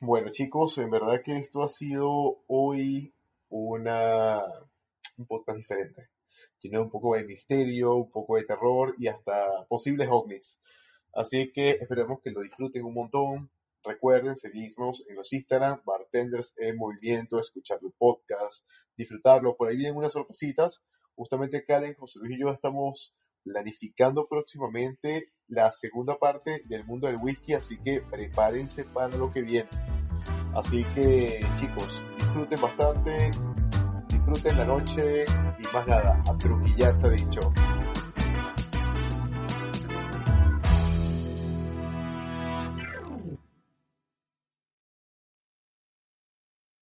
Bueno, 0.00 0.30
chicos, 0.30 0.78
en 0.78 0.90
verdad 0.90 1.20
que 1.22 1.36
esto 1.36 1.62
ha 1.62 1.68
sido 1.68 2.38
hoy 2.46 3.12
una 3.50 4.40
un 5.22 5.26
podcast 5.26 5.58
diferente. 5.58 6.08
Tiene 6.58 6.78
un 6.78 6.90
poco 6.90 7.16
de 7.16 7.24
misterio, 7.24 7.94
un 7.94 8.10
poco 8.10 8.36
de 8.36 8.44
terror 8.44 8.94
y 8.98 9.08
hasta 9.08 9.66
posibles 9.68 10.08
ovnis. 10.10 10.60
Así 11.14 11.52
que 11.52 11.70
esperemos 11.70 12.20
que 12.22 12.30
lo 12.30 12.42
disfruten 12.42 12.84
un 12.84 12.94
montón. 12.94 13.50
Recuerden 13.84 14.36
seguirnos 14.36 15.04
en 15.08 15.16
los 15.16 15.32
Instagram, 15.32 15.82
Bartenders 15.84 16.54
en 16.58 16.76
Movimiento, 16.76 17.40
escuchar 17.40 17.78
el 17.82 17.92
podcast, 17.98 18.64
disfrutarlo. 18.96 19.56
Por 19.56 19.68
ahí 19.68 19.76
vienen 19.76 19.96
unas 19.96 20.12
sorpresitas. 20.12 20.80
Justamente 21.14 21.64
Karen, 21.64 21.94
José 21.94 22.18
Luis 22.20 22.36
y 22.36 22.40
yo 22.40 22.48
estamos 22.48 23.14
planificando 23.44 24.28
próximamente 24.28 25.32
la 25.48 25.72
segunda 25.72 26.16
parte 26.18 26.62
del 26.66 26.84
mundo 26.84 27.08
del 27.08 27.16
whisky, 27.16 27.54
así 27.54 27.78
que 27.78 28.00
prepárense 28.00 28.84
para 28.84 29.16
lo 29.16 29.30
que 29.30 29.42
viene. 29.42 29.68
Así 30.54 30.84
que 30.94 31.40
chicos, 31.58 32.00
disfruten 32.18 32.60
bastante, 32.60 33.30
disfruten 34.24 34.56
la 34.56 34.64
noche 34.64 35.24
y 35.58 35.74
más 35.74 35.86
nada, 35.86 36.22
a 36.28 36.38
ha 37.06 37.08
dicho. 37.08 37.40